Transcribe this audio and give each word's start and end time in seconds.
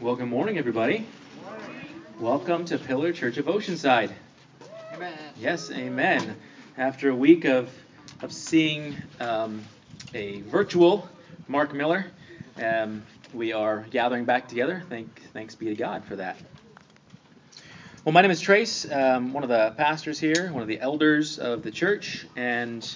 Well, 0.00 0.14
good 0.14 0.28
morning, 0.28 0.58
everybody. 0.58 1.04
Welcome 2.20 2.64
to 2.66 2.78
Pillar 2.78 3.12
Church 3.12 3.36
of 3.36 3.46
Oceanside. 3.46 4.12
Amen. 4.94 5.18
Yes, 5.36 5.72
amen. 5.72 6.36
After 6.76 7.10
a 7.10 7.14
week 7.16 7.44
of 7.44 7.68
of 8.22 8.32
seeing 8.32 8.94
um, 9.18 9.64
a 10.14 10.42
virtual 10.42 11.08
Mark 11.48 11.74
Miller, 11.74 12.06
um, 12.62 13.02
we 13.34 13.52
are 13.52 13.88
gathering 13.90 14.24
back 14.24 14.46
together. 14.46 14.84
Thank, 14.88 15.20
thanks 15.32 15.56
be 15.56 15.66
to 15.66 15.74
God 15.74 16.04
for 16.04 16.14
that. 16.14 16.36
Well, 18.04 18.12
my 18.12 18.22
name 18.22 18.30
is 18.30 18.40
Trace, 18.40 18.88
um, 18.92 19.32
one 19.32 19.42
of 19.42 19.48
the 19.48 19.74
pastors 19.76 20.20
here, 20.20 20.52
one 20.52 20.62
of 20.62 20.68
the 20.68 20.78
elders 20.78 21.40
of 21.40 21.64
the 21.64 21.72
church, 21.72 22.24
and 22.36 22.88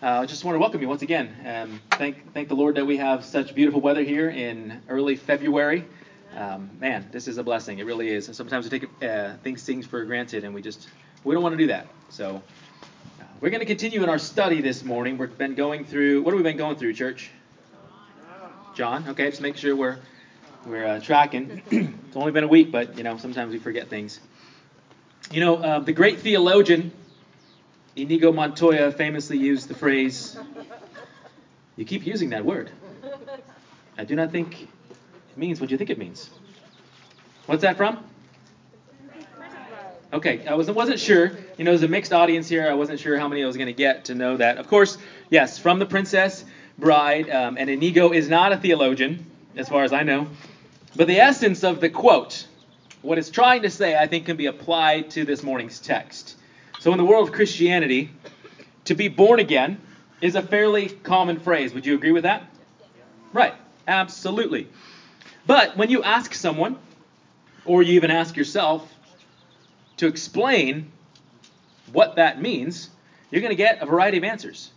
uh, 0.00 0.20
I 0.20 0.26
just 0.26 0.44
want 0.44 0.54
to 0.54 0.60
welcome 0.60 0.80
you 0.80 0.88
once 0.88 1.02
again. 1.02 1.34
Um, 1.44 1.80
thank, 1.98 2.32
thank 2.32 2.46
the 2.46 2.54
Lord 2.54 2.76
that 2.76 2.86
we 2.86 2.98
have 2.98 3.24
such 3.24 3.56
beautiful 3.56 3.80
weather 3.80 4.04
here 4.04 4.30
in 4.30 4.80
early 4.88 5.16
February. 5.16 5.84
Um, 6.36 6.68
man, 6.80 7.08
this 7.12 7.28
is 7.28 7.38
a 7.38 7.44
blessing. 7.44 7.78
It 7.78 7.86
really 7.86 8.08
is. 8.08 8.26
Sometimes 8.32 8.68
we 8.68 8.78
take 8.80 8.90
uh, 9.02 9.34
things, 9.44 9.62
things 9.62 9.86
for 9.86 10.04
granted, 10.04 10.42
and 10.42 10.52
we 10.52 10.62
just 10.62 10.88
we 11.22 11.32
don't 11.32 11.44
want 11.44 11.52
to 11.52 11.56
do 11.56 11.68
that. 11.68 11.86
So 12.08 12.42
uh, 13.20 13.24
we're 13.40 13.50
going 13.50 13.60
to 13.60 13.66
continue 13.66 14.02
in 14.02 14.08
our 14.08 14.18
study 14.18 14.60
this 14.60 14.84
morning. 14.84 15.16
We've 15.16 15.36
been 15.38 15.54
going 15.54 15.84
through. 15.84 16.22
What 16.22 16.32
have 16.32 16.38
we 16.38 16.42
been 16.42 16.56
going 16.56 16.76
through, 16.76 16.94
church? 16.94 17.30
John. 18.74 19.08
Okay, 19.10 19.30
just 19.30 19.40
make 19.40 19.56
sure 19.56 19.76
we're 19.76 19.98
we're 20.66 20.84
uh, 20.84 21.00
tracking. 21.00 21.62
it's 21.70 22.16
only 22.16 22.32
been 22.32 22.44
a 22.44 22.48
week, 22.48 22.72
but 22.72 22.98
you 22.98 23.04
know 23.04 23.16
sometimes 23.16 23.52
we 23.52 23.60
forget 23.60 23.86
things. 23.86 24.18
You 25.30 25.38
know, 25.38 25.56
uh, 25.56 25.78
the 25.78 25.92
great 25.92 26.18
theologian 26.18 26.90
Inigo 27.94 28.32
Montoya 28.32 28.90
famously 28.90 29.38
used 29.38 29.68
the 29.68 29.74
phrase, 29.74 30.36
"You 31.76 31.84
keep 31.84 32.04
using 32.04 32.30
that 32.30 32.44
word. 32.44 32.72
I 33.96 34.02
do 34.02 34.16
not 34.16 34.32
think 34.32 34.66
means 35.36 35.60
what 35.60 35.68
do 35.68 35.74
you 35.74 35.78
think 35.78 35.90
it 35.90 35.98
means." 35.98 36.30
What's 37.46 37.62
that 37.62 37.76
from? 37.76 38.02
Okay, 40.14 40.46
I 40.46 40.54
wasn't 40.54 40.76
wasn't 40.76 41.00
sure. 41.00 41.32
You 41.58 41.64
know, 41.64 41.72
there's 41.72 41.82
a 41.82 41.88
mixed 41.88 42.12
audience 42.12 42.48
here. 42.48 42.68
I 42.70 42.74
wasn't 42.74 43.00
sure 43.00 43.18
how 43.18 43.26
many 43.26 43.42
I 43.42 43.46
was 43.46 43.56
going 43.56 43.66
to 43.66 43.72
get 43.72 44.04
to 44.06 44.14
know 44.14 44.36
that. 44.36 44.58
Of 44.58 44.68
course, 44.68 44.96
yes, 45.28 45.58
from 45.58 45.80
the 45.80 45.86
Princess 45.86 46.44
Bride, 46.78 47.28
um, 47.30 47.56
and 47.58 47.68
Inigo 47.68 48.12
is 48.12 48.28
not 48.28 48.52
a 48.52 48.56
theologian, 48.56 49.26
as 49.56 49.68
far 49.68 49.82
as 49.82 49.92
I 49.92 50.04
know. 50.04 50.28
But 50.96 51.08
the 51.08 51.18
essence 51.18 51.64
of 51.64 51.80
the 51.80 51.88
quote, 51.88 52.46
what 53.02 53.18
it's 53.18 53.28
trying 53.28 53.62
to 53.62 53.70
say, 53.70 53.96
I 53.96 54.06
think, 54.06 54.26
can 54.26 54.36
be 54.36 54.46
applied 54.46 55.10
to 55.10 55.24
this 55.24 55.42
morning's 55.42 55.80
text. 55.80 56.36
So, 56.78 56.92
in 56.92 56.98
the 56.98 57.04
world 57.04 57.28
of 57.28 57.34
Christianity, 57.34 58.10
to 58.84 58.94
be 58.94 59.08
born 59.08 59.40
again 59.40 59.80
is 60.20 60.36
a 60.36 60.42
fairly 60.42 60.88
common 60.88 61.40
phrase. 61.40 61.74
Would 61.74 61.86
you 61.86 61.94
agree 61.94 62.12
with 62.12 62.22
that? 62.22 62.44
Right, 63.32 63.54
absolutely. 63.88 64.68
But 65.46 65.76
when 65.76 65.90
you 65.90 66.02
ask 66.02 66.34
someone, 66.34 66.78
or 67.64 67.82
you 67.82 67.94
even 67.94 68.10
ask 68.10 68.36
yourself, 68.36 68.90
to 69.98 70.06
explain 70.06 70.90
what 71.92 72.16
that 72.16 72.40
means, 72.40 72.90
you're 73.30 73.40
going 73.40 73.50
to 73.50 73.56
get 73.56 73.82
a 73.82 73.86
variety 73.86 74.18
of 74.18 74.24
answers. 74.24 74.70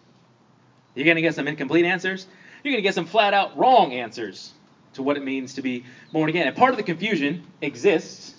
You're 0.96 1.06
going 1.06 1.16
to 1.16 1.22
get 1.22 1.36
some 1.36 1.48
incomplete 1.48 1.86
answers. 1.86 2.26
You're 2.64 2.72
going 2.72 2.84
to 2.84 2.88
get 2.88 2.96
some 2.96 3.06
flat 3.06 3.34
out 3.34 3.58
wrong 3.58 3.94
answers 3.94 4.54
to 4.94 5.04
what 5.04 5.16
it 5.16 5.24
means 5.24 5.54
to 5.56 5.62
be 5.62 5.86
born 6.12 6.30
again. 6.30 6.48
And 6.48 6.56
part 6.56 6.72
of 6.72 6.78
the 6.78 6.84
confusion 6.84 7.44
exists 7.62 8.34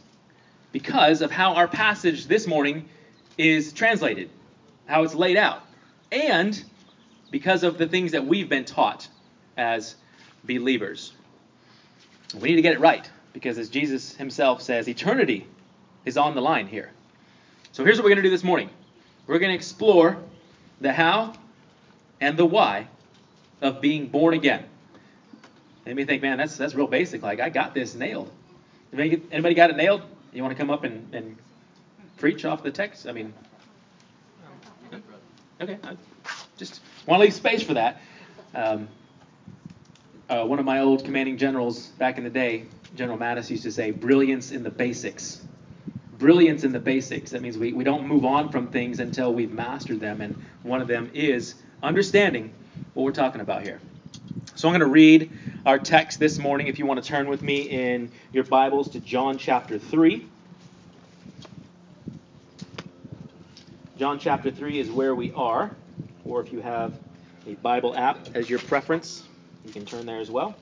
because 0.73 1.23
of 1.23 1.31
how 1.31 1.55
our 1.55 1.69
passage 1.69 2.27
this 2.27 2.47
morning 2.47 2.89
is 3.39 3.73
translated, 3.73 4.29
how 4.87 5.03
it's 5.05 5.15
laid 5.15 5.37
out, 5.37 5.63
and 6.11 6.63
because 7.31 7.63
of 7.63 7.79
the 7.79 7.87
things 7.87 8.13
that 8.13 8.27
we've 8.27 8.49
been 8.49 8.65
taught 8.65 9.09
as 9.57 9.95
believers. 10.45 11.13
We 12.35 12.51
need 12.51 12.57
to 12.57 12.63
get 12.63 12.75
it 12.75 12.81
right 12.81 13.09
because, 13.33 13.59
as 13.59 13.69
Jesus 13.69 14.15
himself 14.15 14.61
says, 14.63 14.89
eternity 14.89 15.47
is 16.05 16.17
on 16.17 16.35
the 16.35 16.43
line 16.43 16.67
here. 16.67 16.93
So 17.73 17.85
here's 17.85 17.99
what 17.99 18.05
we're 18.05 18.11
going 18.11 18.23
to 18.23 18.23
do 18.23 18.31
this 18.31 18.45
morning 18.45 18.71
we're 19.27 19.39
going 19.39 19.51
to 19.51 19.57
explore 19.57 20.19
the 20.81 20.93
how 20.93 21.35
and 22.21 22.37
the 22.37 22.47
why 22.47 22.89
of 23.61 23.81
being 23.81 24.09
born 24.09 24.35
again. 24.35 24.65
And 25.87 25.97
me 25.97 26.05
think, 26.05 26.23
man, 26.23 26.39
that's 26.39 26.57
that's 26.57 26.75
real 26.75 26.87
basic. 26.87 27.23
Like 27.23 27.41
I 27.41 27.49
got 27.49 27.75
this 27.75 27.95
nailed. 27.95 28.31
Anybody, 28.93 29.23
anybody 29.31 29.55
got 29.55 29.71
it 29.71 29.77
nailed? 29.77 30.03
You 30.33 30.43
want 30.43 30.57
to 30.57 30.61
come 30.61 30.71
up 30.71 30.85
and, 30.85 31.15
and 31.15 31.37
preach 32.19 32.45
off 32.45 32.63
the 32.63 32.71
text? 32.71 33.07
I 33.07 33.13
mean, 33.13 33.33
okay, 35.61 35.79
I 35.83 35.97
just 36.57 36.81
want 37.07 37.21
to 37.21 37.25
leave 37.25 37.35
space 37.35 37.63
for 37.63 37.75
that. 37.75 38.01
Um, 38.55 38.89
uh, 40.29 40.45
one 40.45 40.59
of 40.59 40.65
my 40.65 40.81
old 40.81 41.05
commanding 41.05 41.37
generals 41.37 41.89
back 41.99 42.19
in 42.19 42.25
the 42.25 42.31
day, 42.31 42.65
General 42.97 43.19
Mattis, 43.19 43.51
used 43.51 43.63
to 43.65 43.73
say, 43.73 43.91
"Brilliance 43.91 44.53
in 44.53 44.63
the 44.63 44.71
basics." 44.71 45.41
brilliance 46.19 46.65
in 46.65 46.73
the 46.73 46.81
basics. 46.81 47.31
That 47.31 47.43
means 47.43 47.57
we, 47.57 47.73
we 47.73 47.85
don't 47.85 48.07
move 48.07 48.25
on 48.25 48.51
from 48.51 48.69
things 48.69 49.01
until 49.01 49.33
we've 49.33 49.53
mastered 49.53 50.01
them, 50.01 50.21
and 50.21 50.35
one 50.63 50.81
of 50.81 50.89
them 50.89 51.11
is 51.15 51.55
understanding 51.83 52.53
what 52.95 53.05
we're 53.05 53.13
talking 53.13 53.41
about 53.41 53.63
here. 53.63 53.81
So 54.55 54.69
I'm 54.69 54.73
going 54.73 54.81
to 54.81 54.87
read 54.87 55.31
our 55.65 55.79
text 55.79 56.19
this 56.19 56.39
morning. 56.39 56.67
If 56.67 56.79
you 56.79 56.87
want 56.87 57.03
to 57.03 57.09
turn 57.09 57.29
with 57.29 57.43
me 57.43 57.63
in 57.63 58.11
your 58.33 58.45
Bibles 58.45 58.91
to 58.91 59.01
John 59.01 59.39
chapter 59.39 59.79
3. 59.79 60.27
John 63.97 64.19
chapter 64.19 64.51
3 64.51 64.81
is 64.81 64.91
where 64.91 65.15
we 65.15 65.33
are, 65.33 65.75
or 66.25 66.41
if 66.41 66.53
you 66.53 66.61
have 66.61 66.99
a 67.47 67.55
Bible 67.55 67.97
app 67.97 68.19
as 68.35 68.51
your 68.51 68.59
preference, 68.61 69.28
you 69.69 69.75
can 69.75 69.85
turn 69.85 70.07
there 70.07 70.19
as 70.19 70.31
well. 70.31 70.57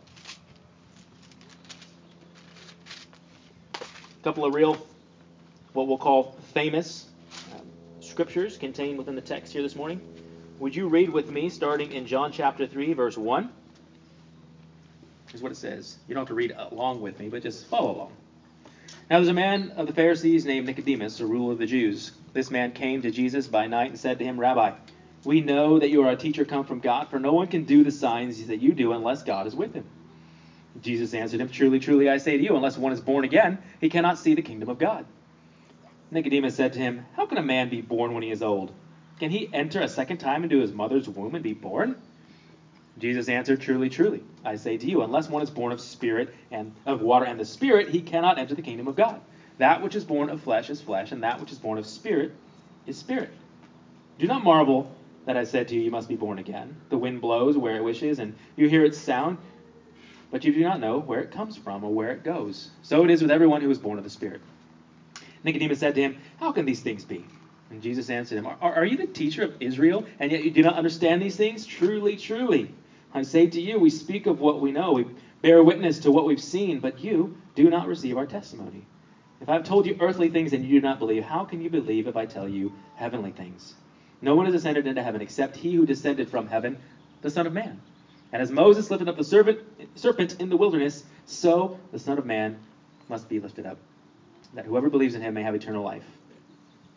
A 3.75 4.25
couple 4.25 4.45
of 4.45 4.53
real 4.53 4.85
what 5.73 5.87
we'll 5.87 5.99
call 5.99 6.35
famous 6.55 7.07
um, 7.55 7.61
scriptures 8.01 8.57
contained 8.57 8.99
within 8.99 9.15
the 9.15 9.21
text 9.21 9.53
here 9.53 9.63
this 9.63 9.77
morning. 9.77 10.01
Would 10.59 10.75
you 10.75 10.89
read 10.89 11.11
with 11.11 11.31
me, 11.31 11.51
starting 11.51 11.93
in 11.93 12.07
John 12.07 12.33
chapter 12.33 12.67
3, 12.67 12.95
verse 12.95 13.17
1? 13.17 13.51
Here's 15.29 15.43
what 15.43 15.53
it 15.53 15.57
says. 15.57 15.99
You 16.09 16.15
don't 16.15 16.23
have 16.23 16.29
to 16.29 16.35
read 16.35 16.57
along 16.57 17.03
with 17.03 17.21
me, 17.21 17.29
but 17.29 17.43
just 17.43 17.67
follow 17.67 17.95
along. 17.95 18.13
Now 19.09 19.19
there's 19.19 19.29
a 19.29 19.35
man 19.35 19.73
of 19.77 19.87
the 19.87 19.93
Pharisees 19.93 20.47
named 20.47 20.67
Nicodemus, 20.67 21.21
a 21.21 21.27
ruler 21.27 21.53
of 21.53 21.59
the 21.59 21.67
Jews. 21.67 22.11
This 22.33 22.51
man 22.51 22.73
came 22.73 23.03
to 23.03 23.11
Jesus 23.11 23.47
by 23.47 23.67
night 23.69 23.91
and 23.91 24.01
said 24.01 24.19
to 24.19 24.25
him, 24.25 24.41
Rabbi, 24.41 24.73
we 25.27 25.41
know 25.41 25.79
that 25.79 25.91
you 25.91 26.03
are 26.05 26.13
a 26.13 26.17
teacher 26.17 26.45
come 26.45 26.65
from 26.65 26.79
God, 26.79 27.09
for 27.09 27.19
no 27.19 27.33
one 27.33 27.49
can 27.49 27.65
do 27.65 27.83
the 27.83 27.91
signs 27.91 28.47
that 28.47 28.61
you 28.61 28.73
do 28.73 28.93
unless 28.93 29.25
God 29.25 29.47
is 29.47 29.57
with 29.57 29.75
him. 29.75 29.85
Jesus 30.81 31.15
answered 31.15 31.41
him, 31.41 31.49
Truly, 31.49 31.81
truly, 31.81 32.09
I 32.09 32.17
say 32.19 32.37
to 32.37 32.43
you, 32.43 32.55
unless 32.55 32.79
one 32.79 32.93
is 32.93 33.01
born 33.01 33.25
again, 33.25 33.59
he 33.81 33.89
cannot 33.89 34.19
see 34.19 34.35
the 34.35 34.41
kingdom 34.41 34.69
of 34.69 34.79
God. 34.79 35.05
Nicodemus 36.13 36.55
said 36.55 36.73
to 36.75 36.79
him, 36.79 37.03
How 37.15 37.27
can 37.27 37.39
a 37.39 37.43
man 37.43 37.69
be 37.69 37.81
born 37.81 38.15
when 38.15 38.23
he 38.23 38.31
is 38.31 38.43
old? 38.43 38.71
Can 39.19 39.31
he 39.31 39.49
enter 39.53 39.81
a 39.81 39.89
second 39.89 40.19
time 40.19 40.45
into 40.45 40.59
his 40.59 40.73
mother's 40.73 41.09
womb 41.09 41.35
and 41.35 41.43
be 41.43 41.53
born? 41.53 41.97
Jesus 42.99 43.29
answered, 43.29 43.59
Truly, 43.59 43.89
truly, 43.89 44.23
I 44.45 44.55
say 44.55 44.77
to 44.77 44.87
you, 44.87 45.03
unless 45.03 45.29
one 45.29 45.43
is 45.43 45.51
born 45.51 45.73
of 45.73 45.81
spirit 45.81 46.29
and 46.53 46.71
of 46.87 47.01
water 47.01 47.25
and 47.25 47.41
the 47.41 47.45
spirit, 47.45 47.89
he 47.89 48.01
cannot 48.01 48.39
enter 48.39 48.55
the 48.55 48.63
kingdom 48.63 48.87
of 48.87 48.95
God. 48.95 49.21
That 49.59 49.81
which 49.81 49.95
is 49.97 50.05
born 50.05 50.29
of 50.29 50.41
flesh 50.41 50.71
is 50.71 50.81
flesh, 50.81 51.11
and 51.11 51.23
that 51.25 51.41
which 51.41 51.51
is 51.51 51.59
born 51.59 51.79
of 51.79 51.87
spirit 51.87 52.31
is 52.87 52.97
spirit. 52.97 53.31
Do 54.19 54.27
not 54.27 54.43
marvel 54.43 54.87
that 55.27 55.37
I 55.37 55.45
said 55.45 55.69
to 55.69 55.75
you, 55.77 55.83
You 55.83 55.91
must 55.91 56.09
be 56.09 56.17
born 56.17 56.39
again. 56.39 56.77
The 56.89 56.97
wind 56.97 57.21
blows 57.21 57.57
where 57.57 57.77
it 57.77 57.85
wishes, 57.85 58.19
and 58.19 58.33
you 58.57 58.67
hear 58.67 58.85
its 58.85 58.99
sound, 58.99 59.39
but 60.31 60.45
you 60.45 60.53
do 60.53 60.63
not 60.63 60.81
know 60.81 60.99
where 60.99 61.21
it 61.21 61.31
comes 61.31 61.57
from 61.57 61.85
or 61.85 61.93
where 61.93 62.13
it 62.13 62.25
goes. 62.25 62.71
So 62.83 63.05
it 63.05 63.11
is 63.11 63.21
with 63.21 63.31
everyone 63.31 63.61
who 63.61 63.71
is 63.71 63.79
born 63.79 63.99
of 63.99 64.05
the 64.05 64.11
Spirit. 64.11 64.41
Nicodemus 65.45 65.79
said 65.79 65.95
to 65.95 66.01
him, 66.01 66.15
How 66.39 66.51
can 66.51 66.65
these 66.65 66.81
things 66.81 67.05
be? 67.05 67.25
And 67.71 67.83
Jesus 67.83 68.11
answered 68.11 68.39
him, 68.39 68.47
Are, 68.47 68.57
are 68.61 68.85
you 68.85 68.97
the 68.97 69.07
teacher 69.07 69.43
of 69.43 69.53
Israel, 69.61 70.05
and 70.21 70.31
yet 70.31 70.43
you 70.43 70.51
do 70.51 70.63
not 70.63 70.75
understand 70.75 71.23
these 71.23 71.37
things? 71.37 71.65
Truly, 71.65 72.17
truly. 72.17 72.71
I 73.15 73.23
say 73.23 73.47
to 73.49 73.61
you, 73.61 73.79
we 73.79 73.91
speak 73.91 74.27
of 74.27 74.41
what 74.41 74.61
we 74.61 74.71
know, 74.73 74.93
we 74.93 75.07
bear 75.43 75.63
witness 75.63 75.99
to 76.01 76.11
what 76.11 76.25
we've 76.25 76.41
seen, 76.41 76.81
but 76.81 77.03
you 77.03 77.31
do 77.55 77.71
not 77.71 77.87
receive 77.89 78.17
our 78.17 78.27
testimony. 78.27 78.85
If 79.41 79.49
I 79.49 79.55
have 79.55 79.65
told 79.65 79.87
you 79.87 79.97
earthly 80.01 80.29
things 80.29 80.53
and 80.53 80.65
you 80.65 80.79
do 80.79 80.81
not 80.81 80.99
believe, 80.99 81.23
how 81.23 81.45
can 81.45 81.61
you 81.61 81.69
believe 81.69 82.07
if 82.07 82.17
I 82.17 82.25
tell 82.25 82.49
you 82.49 82.73
heavenly 82.95 83.31
things? 83.31 83.75
No 84.23 84.35
one 84.35 84.47
has 84.47 84.55
ascended 84.55 84.87
into 84.87 85.03
heaven 85.03 85.21
except 85.21 85.57
he 85.57 85.75
who 85.75 85.87
descended 85.87 86.29
from 86.29 86.49
heaven, 86.49 86.79
the 87.23 87.31
Son 87.31 87.47
of 87.47 87.53
Man. 87.53 87.81
And 88.33 88.43
as 88.43 88.51
Moses 88.51 88.91
lifted 88.91 89.09
up 89.09 89.17
the 89.17 89.25
serpent, 89.25 90.41
in 90.41 90.49
the 90.49 90.57
wilderness, 90.57 91.05
so 91.27 91.79
the 91.93 91.99
Son 91.99 92.19
of 92.19 92.27
Man 92.27 92.59
must 93.09 93.29
be 93.29 93.39
lifted 93.39 93.67
up 93.67 93.79
that 94.55 94.65
whoever 94.65 94.89
believes 94.89 95.15
in 95.15 95.21
him 95.21 95.35
may 95.35 95.43
have 95.43 95.55
eternal 95.55 95.83
life. 95.85 96.05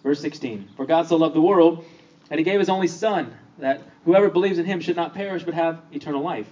Verse 0.03 0.19
16 0.21 0.69
For 0.75 0.85
God 0.85 1.05
so 1.07 1.17
loved 1.17 1.35
the 1.35 1.41
world 1.41 1.83
that 2.29 2.39
he 2.39 2.43
gave 2.43 2.59
his 2.59 2.69
only 2.69 2.87
Son, 2.87 3.33
that 3.57 3.81
whoever 4.05 4.29
believes 4.29 4.57
in 4.57 4.65
him 4.65 4.79
should 4.79 4.95
not 4.95 5.13
perish 5.13 5.43
but 5.43 5.53
have 5.53 5.81
eternal 5.91 6.21
life. 6.21 6.49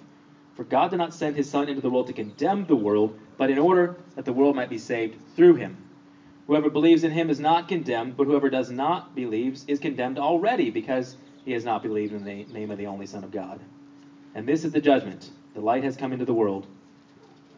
For 0.56 0.64
God 0.64 0.90
did 0.90 0.98
not 0.98 1.14
send 1.14 1.36
his 1.36 1.50
Son 1.50 1.70
into 1.70 1.82
the 1.82 1.90
world 1.90 2.08
to 2.08 2.14
condemn 2.14 2.66
the 2.66 2.76
world, 2.76 3.18
but 3.38 3.50
in 3.50 3.58
order 3.58 3.96
that 4.16 4.26
the 4.26 4.34
world 4.34 4.56
might 4.56 4.70
be 4.70 4.78
saved 4.78 5.16
through 5.36 5.56
him. 5.56 5.78
Whoever 6.48 6.70
believes 6.70 7.04
in 7.04 7.12
him 7.12 7.30
is 7.30 7.40
not 7.40 7.68
condemned, 7.68 8.18
but 8.18 8.28
whoever 8.28 8.50
does 8.50 8.72
not 8.72 9.16
believe 9.16 9.60
is 9.68 9.80
condemned 9.80 10.18
already, 10.20 10.70
because 10.72 11.18
he 11.46 11.54
has 11.54 11.66
not 11.66 11.84
believed 11.84 12.14
in 12.14 12.26
the 12.26 12.46
name 12.54 12.72
of 12.72 12.78
the 12.78 12.88
only 12.88 13.06
Son 13.06 13.24
of 13.24 13.32
God. 13.32 13.60
And 14.36 14.48
this 14.48 14.66
is 14.66 14.72
the 14.72 14.80
judgment. 14.82 15.32
The 15.56 15.62
light 15.62 15.84
has 15.84 15.98
come 15.98 16.14
into 16.14 16.26
the 16.26 16.34
world, 16.34 16.68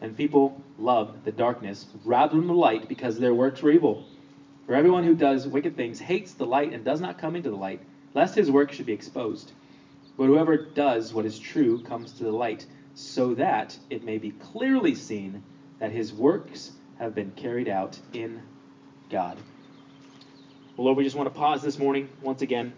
And 0.00 0.16
people 0.16 0.54
loved 0.78 1.24
the 1.24 1.32
darkness 1.32 1.86
rather 2.04 2.36
than 2.36 2.48
the 2.48 2.54
light 2.54 2.88
because 2.88 3.18
their 3.18 3.34
works 3.34 3.62
were 3.62 3.70
evil. 3.70 3.98
For 4.66 4.74
everyone 4.74 5.04
who 5.04 5.14
does 5.14 5.48
wicked 5.48 5.76
things 5.76 6.00
hates 6.00 6.34
the 6.34 6.46
light 6.46 6.72
and 6.72 6.84
does 6.84 7.00
not 7.00 7.18
come 7.18 7.36
into 7.36 7.50
the 7.50 7.56
light, 7.56 7.80
lest 8.14 8.36
his 8.36 8.50
work 8.50 8.72
should 8.72 8.86
be 8.86 8.92
exposed. 8.92 9.52
But 10.16 10.26
whoever 10.26 10.56
does 10.56 11.14
what 11.14 11.26
is 11.26 11.38
true 11.38 11.78
comes 11.80 12.12
to 12.14 12.24
the 12.24 12.32
light, 12.32 12.66
so 12.94 13.34
that 13.34 13.78
it 13.90 14.04
may 14.04 14.18
be 14.18 14.30
clearly 14.30 14.94
seen 14.94 15.42
that 15.80 15.92
his 15.92 16.12
works 16.12 16.72
have 16.98 17.14
been 17.14 17.32
carried 17.36 17.68
out 17.68 18.00
in 18.14 18.42
God. 19.10 19.36
Well, 20.76 20.84
Lord, 20.84 20.96
we 20.96 21.04
just 21.04 21.16
want 21.16 21.26
to 21.32 21.36
pause 21.36 21.62
this 21.62 21.78
morning 21.80 22.08
once 22.22 22.42
again, 22.42 22.72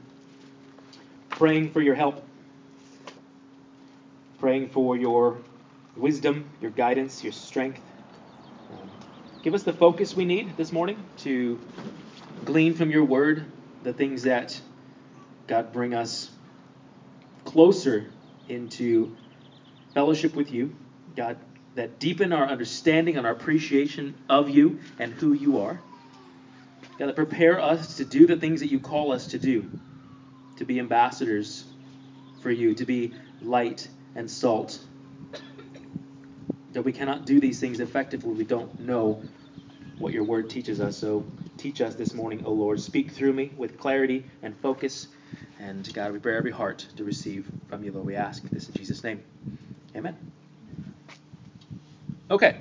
praying 1.28 1.72
for 1.72 1.82
your 1.82 1.94
help, 1.94 2.24
praying 4.38 4.70
for 4.70 4.96
your 4.96 5.36
wisdom, 5.94 6.46
your 6.62 6.70
guidance, 6.70 7.22
your 7.22 7.34
strength. 7.34 7.82
Um, 8.72 8.88
give 9.42 9.52
us 9.52 9.62
the 9.62 9.74
focus 9.74 10.16
we 10.16 10.24
need 10.24 10.56
this 10.56 10.72
morning 10.72 10.96
to 11.18 11.60
glean 12.46 12.72
from 12.72 12.90
your 12.90 13.04
word 13.04 13.44
the 13.82 13.92
things 13.92 14.22
that, 14.22 14.58
God, 15.46 15.70
bring 15.70 15.92
us 15.92 16.30
closer 17.44 18.06
into 18.48 19.14
fellowship 19.92 20.34
with 20.34 20.50
you. 20.50 20.74
God, 21.14 21.36
that 21.74 21.98
deepen 21.98 22.32
our 22.32 22.46
understanding 22.46 23.18
and 23.18 23.26
our 23.26 23.32
appreciation 23.32 24.14
of 24.30 24.48
you 24.48 24.78
and 24.98 25.12
who 25.12 25.34
you 25.34 25.60
are. 25.60 25.78
God, 27.02 27.16
prepare 27.16 27.60
us 27.60 27.96
to 27.96 28.04
do 28.04 28.28
the 28.28 28.36
things 28.36 28.60
that 28.60 28.70
you 28.70 28.78
call 28.78 29.10
us 29.10 29.26
to 29.28 29.38
do, 29.38 29.68
to 30.56 30.64
be 30.64 30.78
ambassadors 30.78 31.64
for 32.40 32.52
you, 32.52 32.74
to 32.76 32.84
be 32.84 33.12
light 33.40 33.88
and 34.14 34.30
salt. 34.30 34.78
That 36.74 36.82
we 36.82 36.92
cannot 36.92 37.26
do 37.26 37.40
these 37.40 37.58
things 37.58 37.80
effectively 37.80 38.30
we 38.34 38.44
don't 38.44 38.78
know 38.78 39.20
what 39.98 40.12
your 40.12 40.22
word 40.22 40.48
teaches 40.48 40.80
us. 40.80 40.96
So 40.96 41.26
teach 41.56 41.80
us 41.80 41.96
this 41.96 42.14
morning, 42.14 42.44
O 42.44 42.52
Lord. 42.52 42.80
Speak 42.80 43.10
through 43.10 43.32
me 43.32 43.50
with 43.56 43.78
clarity 43.78 44.24
and 44.42 44.56
focus. 44.58 45.08
And 45.58 45.92
God, 45.92 46.12
we 46.12 46.20
pray 46.20 46.36
every 46.36 46.52
heart 46.52 46.86
to 46.96 47.02
receive 47.02 47.50
from 47.68 47.82
you, 47.82 47.90
Lord. 47.90 48.06
We 48.06 48.14
ask 48.14 48.48
this 48.50 48.68
in 48.68 48.74
Jesus' 48.74 49.02
name. 49.02 49.20
Amen. 49.96 50.16
Okay. 52.30 52.54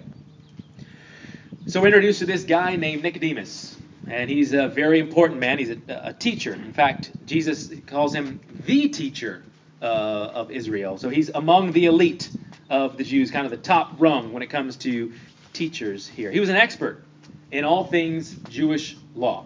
So 1.68 1.80
we're 1.80 1.88
introduced 1.88 2.20
to 2.20 2.26
this 2.26 2.44
guy 2.44 2.76
named 2.76 3.04
Nicodemus. 3.04 3.71
And 4.12 4.30
he's 4.30 4.52
a 4.52 4.68
very 4.68 5.00
important 5.00 5.40
man. 5.40 5.58
He's 5.58 5.70
a, 5.70 5.78
a 5.88 6.14
teacher. 6.14 6.54
In 6.54 6.74
fact, 6.74 7.12
Jesus 7.26 7.72
calls 7.88 8.14
him 8.14 8.42
the 8.66 8.90
teacher 8.90 9.42
uh, 9.82 9.86
of 9.86 10.52
Israel. 10.52 10.98
So 10.98 11.08
he's 11.08 11.30
among 11.30 11.72
the 11.72 11.86
elite 11.86 12.30
of 12.70 12.98
the 12.98 13.06
Jews, 13.06 13.32
kind 13.32 13.46
of 13.46 13.52
the 13.52 13.58
top 13.58 13.94
rung 14.00 14.34
when 14.34 14.44
it 14.44 14.48
comes 14.48 14.76
to 14.78 15.14
teachers 15.54 16.08
here. 16.08 16.30
He 16.30 16.42
was 16.42 16.50
an 16.50 16.58
expert 16.58 17.06
in 17.52 17.64
all 17.64 17.86
things 17.86 18.36
Jewish 18.50 18.98
law. 19.16 19.46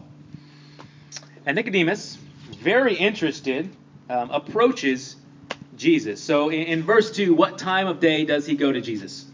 And 1.46 1.56
Nicodemus, 1.56 2.18
very 2.60 2.96
interested, 2.96 3.70
um, 4.10 4.32
approaches 4.32 5.16
Jesus. 5.78 6.20
So 6.22 6.50
in, 6.50 6.64
in 6.64 6.84
verse 6.84 7.12
2, 7.12 7.36
what 7.36 7.60
time 7.60 7.86
of 7.86 8.00
day 8.00 8.26
does 8.26 8.48
he 8.48 8.56
go 8.56 8.72
to 8.72 8.82
Jesus? 8.82 9.26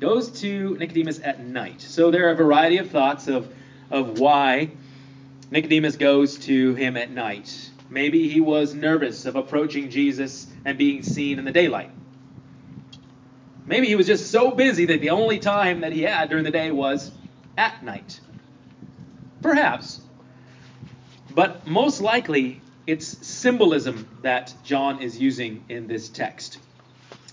Goes 0.00 0.40
to 0.40 0.78
Nicodemus 0.78 1.20
at 1.22 1.44
night. 1.44 1.82
So 1.82 2.10
there 2.10 2.28
are 2.28 2.30
a 2.30 2.36
variety 2.36 2.78
of 2.78 2.90
thoughts 2.90 3.28
of, 3.28 3.52
of 3.90 4.18
why 4.18 4.70
Nicodemus 5.50 5.96
goes 5.96 6.38
to 6.38 6.74
him 6.74 6.96
at 6.96 7.10
night. 7.10 7.70
Maybe 7.88 8.28
he 8.28 8.40
was 8.40 8.72
nervous 8.72 9.26
of 9.26 9.36
approaching 9.36 9.90
Jesus 9.90 10.46
and 10.64 10.78
being 10.78 11.02
seen 11.02 11.38
in 11.38 11.44
the 11.44 11.52
daylight. 11.52 11.90
Maybe 13.66 13.88
he 13.88 13.96
was 13.96 14.06
just 14.06 14.30
so 14.30 14.52
busy 14.52 14.86
that 14.86 15.00
the 15.00 15.10
only 15.10 15.38
time 15.38 15.80
that 15.80 15.92
he 15.92 16.02
had 16.02 16.28
during 16.30 16.44
the 16.44 16.50
day 16.50 16.70
was 16.70 17.10
at 17.56 17.82
night. 17.84 18.20
Perhaps. 19.42 20.00
But 21.34 21.66
most 21.66 22.00
likely, 22.00 22.60
it's 22.86 23.26
symbolism 23.26 24.08
that 24.22 24.54
John 24.64 25.00
is 25.00 25.18
using 25.18 25.64
in 25.68 25.86
this 25.86 26.08
text. 26.08 26.58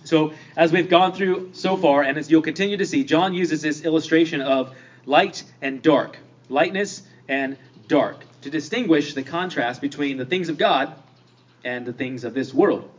So, 0.04 0.34
as 0.56 0.72
we've 0.72 0.90
gone 0.90 1.14
through 1.14 1.50
so 1.54 1.76
far, 1.76 2.04
and 2.04 2.18
as 2.18 2.32
you'll 2.32 2.42
continue 2.42 2.78
to 2.78 2.86
see, 2.86 3.04
John 3.04 3.34
uses 3.34 3.62
this 3.62 3.84
illustration 3.84 4.42
of 4.42 4.74
light 5.06 5.44
and 5.62 5.82
dark, 5.82 6.18
lightness 6.50 7.04
and 7.28 7.58
dark, 7.88 8.24
to 8.42 8.50
distinguish 8.50 9.14
the 9.14 9.24
contrast 9.24 9.82
between 9.82 10.18
the 10.18 10.26
things 10.26 10.50
of 10.50 10.58
God 10.58 10.94
and 11.64 11.86
the 11.86 11.94
things 11.94 12.24
of 12.24 12.34
this 12.34 12.54
world. 12.54 12.90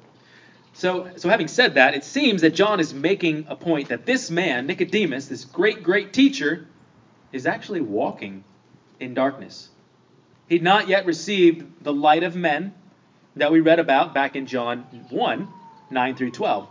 So, 0.74 1.10
so 1.16 1.28
having 1.28 1.48
said 1.48 1.74
that, 1.74 1.94
it 1.94 2.04
seems 2.04 2.42
that 2.42 2.54
John 2.54 2.78
is 2.78 2.94
making 2.94 3.46
a 3.48 3.56
point 3.56 3.88
that 3.88 4.06
this 4.06 4.30
man, 4.30 4.66
Nicodemus, 4.66 5.26
this 5.26 5.44
great, 5.44 5.82
great 5.82 6.12
teacher, 6.12 6.66
is 7.32 7.46
actually 7.46 7.80
walking 7.80 8.44
in 9.00 9.14
darkness. 9.14 9.68
He'd 10.48 10.62
not 10.62 10.88
yet 10.88 11.04
received 11.04 11.84
the 11.84 11.92
light 11.92 12.22
of 12.22 12.36
men 12.36 12.74
that 13.36 13.52
we 13.52 13.60
read 13.60 13.78
about 13.78 14.14
back 14.14 14.36
in 14.36 14.46
John 14.46 14.80
1 15.10 15.48
9 15.90 16.14
through 16.16 16.30
12. 16.30 16.68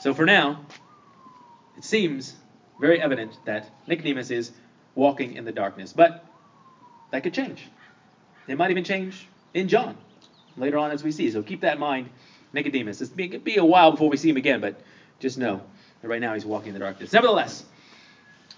So 0.00 0.14
for 0.14 0.24
now, 0.24 0.64
it 1.76 1.84
seems 1.84 2.34
very 2.80 3.00
evident 3.00 3.36
that 3.44 3.70
Nicodemus 3.86 4.30
is 4.30 4.50
walking 4.94 5.34
in 5.34 5.44
the 5.44 5.52
darkness. 5.52 5.92
But 5.92 6.24
that 7.10 7.22
could 7.22 7.34
change. 7.34 7.66
It 8.46 8.56
might 8.56 8.70
even 8.70 8.84
change 8.84 9.26
in 9.54 9.68
John 9.68 9.96
later 10.56 10.78
on 10.78 10.90
as 10.90 11.02
we 11.02 11.12
see. 11.12 11.30
So 11.30 11.42
keep 11.42 11.60
that 11.62 11.74
in 11.74 11.80
mind, 11.80 12.08
Nicodemus. 12.52 13.00
It 13.00 13.30
could 13.30 13.44
be 13.44 13.56
a 13.56 13.64
while 13.64 13.92
before 13.92 14.08
we 14.08 14.16
see 14.16 14.30
him 14.30 14.36
again, 14.36 14.60
but 14.60 14.80
just 15.18 15.38
know 15.38 15.60
that 16.02 16.08
right 16.08 16.20
now 16.20 16.34
he's 16.34 16.44
walking 16.44 16.68
in 16.68 16.74
the 16.74 16.80
darkness. 16.80 17.12
Nevertheless, 17.12 17.64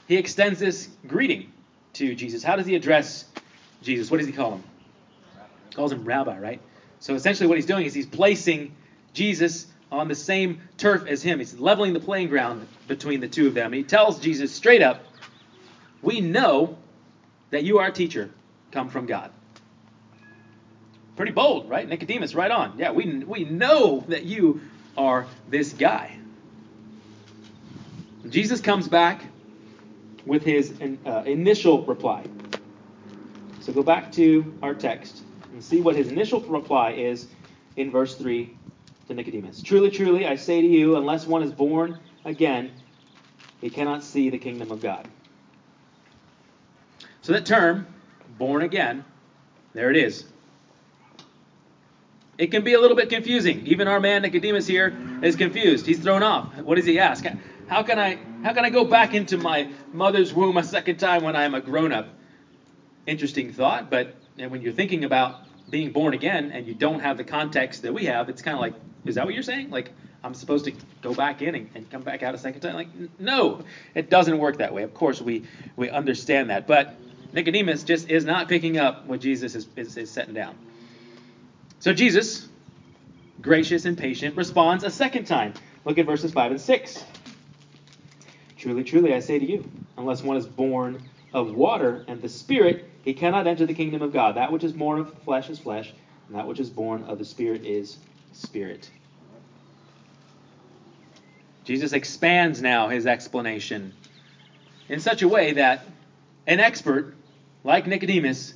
he 0.09 0.17
extends 0.17 0.59
this 0.59 0.89
greeting 1.07 1.53
to 1.95 2.15
Jesus. 2.15 2.43
How 2.43 2.57
does 2.57 2.67
he 2.67 2.75
address 2.75 3.25
Jesus? 3.83 4.11
What 4.11 4.19
does 4.19 4.27
he 4.27 4.33
call 4.33 4.53
him? 4.53 4.65
He 5.69 5.75
calls 5.75 5.93
him 5.93 6.05
rabbi, 6.05 6.39
right? 6.39 6.61
So 7.01 7.15
essentially 7.15 7.49
what 7.49 7.57
he's 7.57 7.67
doing 7.67 7.85
is 7.85 7.95
he's 7.95 8.07
placing 8.07 8.75
Jesus 9.13 9.67
on 9.91 10.09
the 10.09 10.15
same 10.15 10.61
turf 10.79 11.07
as 11.07 11.23
him. 11.23 11.39
He's 11.39 11.59
leveling 11.59 11.93
the 11.93 12.01
playing 12.01 12.29
ground 12.29 12.67
between 12.89 13.21
the 13.21 13.29
two 13.29 13.47
of 13.47 13.55
them. 13.55 13.73
He 13.73 13.83
tells 13.83 14.21
Jesus 14.21 14.53
straight 14.53 14.83
up, 14.83 15.05
We 16.03 16.21
know 16.21 16.77
that 17.51 17.65
you 17.65 17.79
are 17.79 17.89
a 17.89 17.93
teacher 17.93 18.31
come 18.73 18.89
from 18.89 19.07
God. 19.07 19.31
Pretty 21.17 21.33
bold, 21.33 21.69
right? 21.69 21.89
Nicodemus, 21.89 22.35
right 22.35 22.51
on. 22.51 22.79
Yeah, 22.79 22.91
we, 22.91 23.07
we 23.25 23.45
know 23.45 24.05
that 24.09 24.25
you 24.25 24.61
are 24.97 25.27
this 25.49 25.73
guy. 25.73 26.19
Jesus 28.29 28.61
comes 28.61 28.89
back 28.89 29.23
with 30.25 30.43
his 30.43 30.73
uh, 31.05 31.23
initial 31.27 31.85
reply. 31.85 32.25
So 33.61 33.73
go 33.73 33.83
back 33.83 34.11
to 34.13 34.55
our 34.63 34.75
text 34.75 35.23
and 35.53 35.63
see 35.63 35.81
what 35.81 35.95
his 35.95 36.09
initial 36.09 36.41
reply 36.41 36.93
is 36.93 37.29
in 37.77 37.91
verse 37.91 38.17
3 38.17 38.57
to 39.09 39.15
Nicodemus. 39.15 39.63
Truly, 39.63 39.91
truly, 39.91 40.27
I 40.27 40.37
say 40.37 40.61
to 40.61 40.67
you, 40.67 40.97
unless 40.97 41.27
one 41.27 41.43
is 41.43 41.53
born 41.53 41.99
again, 42.25 42.73
he 43.61 43.71
cannot 43.71 44.03
see 44.03 44.31
the 44.31 44.39
kingdom 44.39 44.71
of 44.71 44.81
God. 44.81 45.07
So 47.23 47.33
that 47.33 47.47
term, 47.47 47.87
born 48.37 48.63
again, 48.63 49.05
there 49.73 49.91
it 49.91 49.97
is. 49.97 50.25
It 52.37 52.51
can 52.51 52.65
be 52.65 52.75
a 52.75 52.81
little 52.81 52.97
bit 52.97 53.09
confusing. 53.09 53.67
Even 53.67 53.87
our 53.87 54.01
man 54.01 54.23
Nicodemus 54.23 54.67
here 54.67 54.97
is 55.23 55.37
confused. 55.37 55.87
He's 55.87 56.01
thrown 56.01 56.23
off. 56.23 56.55
What 56.57 56.75
does 56.75 56.85
he 56.85 56.99
ask? 56.99 57.25
How 57.69 57.83
can 57.83 57.99
I 57.99 58.19
how 58.43 58.53
can 58.53 58.65
I 58.65 58.71
go 58.71 58.85
back 58.85 59.15
into 59.15 59.37
my 59.37 59.71
mother's 59.93 60.35
womb 60.35 60.57
a 60.57 60.65
second 60.65 60.97
time 60.97 61.23
when 61.23 61.37
I'm 61.37 61.55
a 61.55 61.61
grown 61.61 61.93
up? 61.93 62.09
Interesting 63.07 63.53
thought, 63.53 63.89
but 63.89 64.17
when 64.37 64.61
you're 64.61 64.73
thinking 64.73 65.05
about 65.05 65.47
being 65.71 65.93
born 65.93 66.15
again 66.15 66.51
and 66.51 66.67
you 66.67 66.75
don't 66.75 67.01
have 67.01 67.17
the 67.17 67.25
context 67.25 67.83
that 67.83 67.95
we 67.95 68.07
have, 68.07 68.29
it's 68.29 68.43
kind 68.43 68.57
of 68.57 68.61
like, 68.61 68.75
is 69.05 69.15
that 69.15 69.25
what 69.25 69.35
you're 69.35 69.45
saying? 69.45 69.71
Like, 69.71 69.91
I'm 70.25 70.35
supposed 70.35 70.65
to 70.65 70.73
go 71.03 71.15
back 71.15 71.41
in 71.41 71.55
and, 71.55 71.71
and, 71.75 71.91
come 71.91 72.03
back 72.03 72.23
out 72.23 72.35
a 72.35 72.39
second 72.39 72.61
time? 72.61 72.75
Like, 72.75 72.89
no, 73.19 73.65
it 73.95 74.11
doesn't 74.11 74.39
work 74.39 74.59
that 74.59 74.73
way. 74.73 74.83
Of 74.83 74.95
course, 74.95 75.21
we, 75.21 75.45
we 75.77 75.91
understand 75.91 76.51
that. 76.51 76.67
But 76.67 76.95
Nicodemus 77.33 77.83
just 77.83 78.11
is 78.11 78.25
not 78.25 78.49
picking 78.49 78.79
up 78.79 79.07
what 79.07 79.21
Jesus 79.21 79.55
is, 79.55 79.67
is, 79.77 79.97
is 79.97 80.11
setting 80.11 80.35
down. 80.35 80.57
So 81.81 81.93
Jesus, 81.93 82.49
gracious 83.41 83.85
and 83.85 83.97
patient, 83.97 84.37
responds 84.37 84.85
a 84.85 84.91
second 84.91 85.25
time. 85.25 85.55
Look 85.85 85.99
at 85.99 86.07
verses 86.07 86.33
5 86.33 86.53
and 86.53 86.61
6. 86.61 87.05
Truly, 88.57 88.85
truly, 88.85 89.15
I 89.15 89.21
say 89.21 89.39
to 89.39 89.45
you, 89.45 89.69
unless 89.97 90.23
one 90.23 90.37
is 90.37 90.47
born 90.47 91.03
of 91.33 91.55
water 91.55 92.05
and 92.07 92.21
the 92.21 92.29
Spirit, 92.29 92.85
he 93.03 93.15
cannot 93.15 93.47
enter 93.47 93.67
the 93.67 93.75
kingdom 93.75 94.03
of 94.03 94.13
God. 94.13 94.37
That 94.37 94.53
which 94.53 94.63
is 94.63 94.73
born 94.73 95.01
of 95.01 95.13
flesh 95.25 95.51
is 95.51 95.59
flesh, 95.59 95.93
and 96.29 96.37
that 96.37 96.47
which 96.47 96.61
is 96.61 96.71
born 96.71 97.03
of 97.05 97.19
the 97.19 97.25
Spirit 97.25 97.65
is 97.65 97.99
spirit. 98.33 98.89
Jesus 101.65 101.93
expands 101.93 102.61
now 102.61 102.89
his 102.89 103.07
explanation 103.07 103.93
in 104.89 105.01
such 105.01 105.23
a 105.23 105.29
way 105.29 105.53
that 105.55 105.85
an 106.47 106.61
expert 106.61 107.15
like 107.65 107.87
Nicodemus 107.87 108.55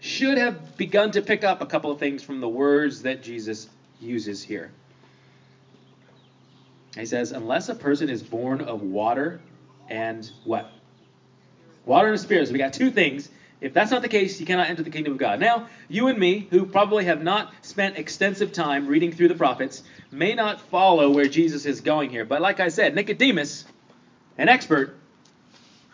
should 0.00 0.36
have 0.38 0.76
begun 0.76 1.12
to 1.12 1.22
pick 1.22 1.44
up 1.44 1.60
a 1.60 1.66
couple 1.66 1.90
of 1.90 1.98
things 1.98 2.22
from 2.22 2.40
the 2.40 2.48
words 2.48 3.02
that 3.02 3.22
Jesus 3.22 3.68
uses 4.00 4.42
here. 4.42 4.72
He 6.96 7.06
says, 7.06 7.32
unless 7.32 7.68
a 7.68 7.74
person 7.74 8.08
is 8.08 8.22
born 8.22 8.60
of 8.60 8.82
water 8.82 9.40
and 9.88 10.28
what? 10.44 10.70
Water 11.86 12.08
and 12.08 12.20
spirit. 12.20 12.48
So 12.48 12.52
we 12.52 12.58
got 12.58 12.72
two 12.72 12.90
things. 12.90 13.28
If 13.60 13.72
that's 13.72 13.92
not 13.92 14.02
the 14.02 14.08
case, 14.08 14.40
you 14.40 14.46
cannot 14.46 14.68
enter 14.68 14.82
the 14.82 14.90
kingdom 14.90 15.12
of 15.12 15.18
God. 15.20 15.38
Now, 15.38 15.68
you 15.88 16.08
and 16.08 16.18
me, 16.18 16.48
who 16.50 16.66
probably 16.66 17.04
have 17.04 17.22
not 17.22 17.52
spent 17.62 17.96
extensive 17.96 18.52
time 18.52 18.88
reading 18.88 19.12
through 19.12 19.28
the 19.28 19.36
prophets, 19.36 19.84
may 20.10 20.34
not 20.34 20.60
follow 20.60 21.10
where 21.10 21.26
Jesus 21.26 21.64
is 21.64 21.80
going 21.80 22.10
here. 22.10 22.24
But 22.24 22.42
like 22.42 22.58
I 22.58 22.68
said, 22.68 22.94
Nicodemus, 22.96 23.64
an 24.36 24.48
expert, 24.48 24.96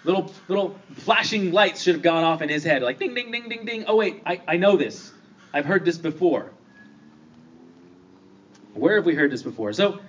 little 0.08 0.32
little 0.48 0.78
flashing 0.94 1.52
lights 1.52 1.82
should 1.82 1.94
have 1.94 2.02
gone 2.02 2.24
off 2.24 2.42
in 2.42 2.48
his 2.48 2.64
head, 2.64 2.82
like 2.82 2.98
ding, 2.98 3.14
ding, 3.14 3.30
ding, 3.30 3.48
ding, 3.48 3.64
ding. 3.64 3.84
Oh 3.86 3.96
wait, 3.96 4.22
I, 4.24 4.40
I 4.48 4.56
know 4.56 4.76
this. 4.76 5.12
I've 5.52 5.66
heard 5.66 5.84
this 5.84 5.98
before. 5.98 6.50
Where 8.74 8.96
have 8.96 9.06
we 9.06 9.14
heard 9.14 9.30
this 9.30 9.42
before? 9.42 9.72
So 9.72 10.00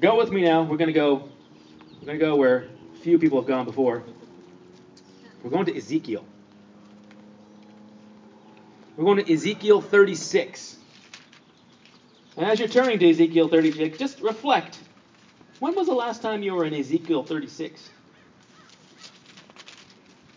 go 0.00 0.16
with 0.16 0.30
me 0.30 0.42
now. 0.42 0.62
We're 0.62 0.76
gonna 0.78 0.92
go 0.92 1.28
we're 2.00 2.06
gonna 2.06 2.18
go 2.18 2.36
where 2.36 2.68
few 3.02 3.18
people 3.18 3.38
have 3.40 3.46
gone 3.46 3.64
before. 3.64 4.02
We're 5.42 5.50
going 5.50 5.66
to 5.66 5.76
Ezekiel. 5.76 6.24
We're 8.96 9.04
going 9.04 9.24
to 9.24 9.32
Ezekiel 9.32 9.80
36. 9.80 10.76
And 12.36 12.46
as 12.46 12.58
you're 12.58 12.68
turning 12.68 12.98
to 12.98 13.10
Ezekiel 13.10 13.48
36, 13.48 13.98
just 13.98 14.20
reflect. 14.20 14.78
When 15.60 15.74
was 15.74 15.86
the 15.86 15.94
last 15.94 16.20
time 16.20 16.42
you 16.42 16.54
were 16.54 16.64
in 16.64 16.74
Ezekiel 16.74 17.22
36? 17.22 17.90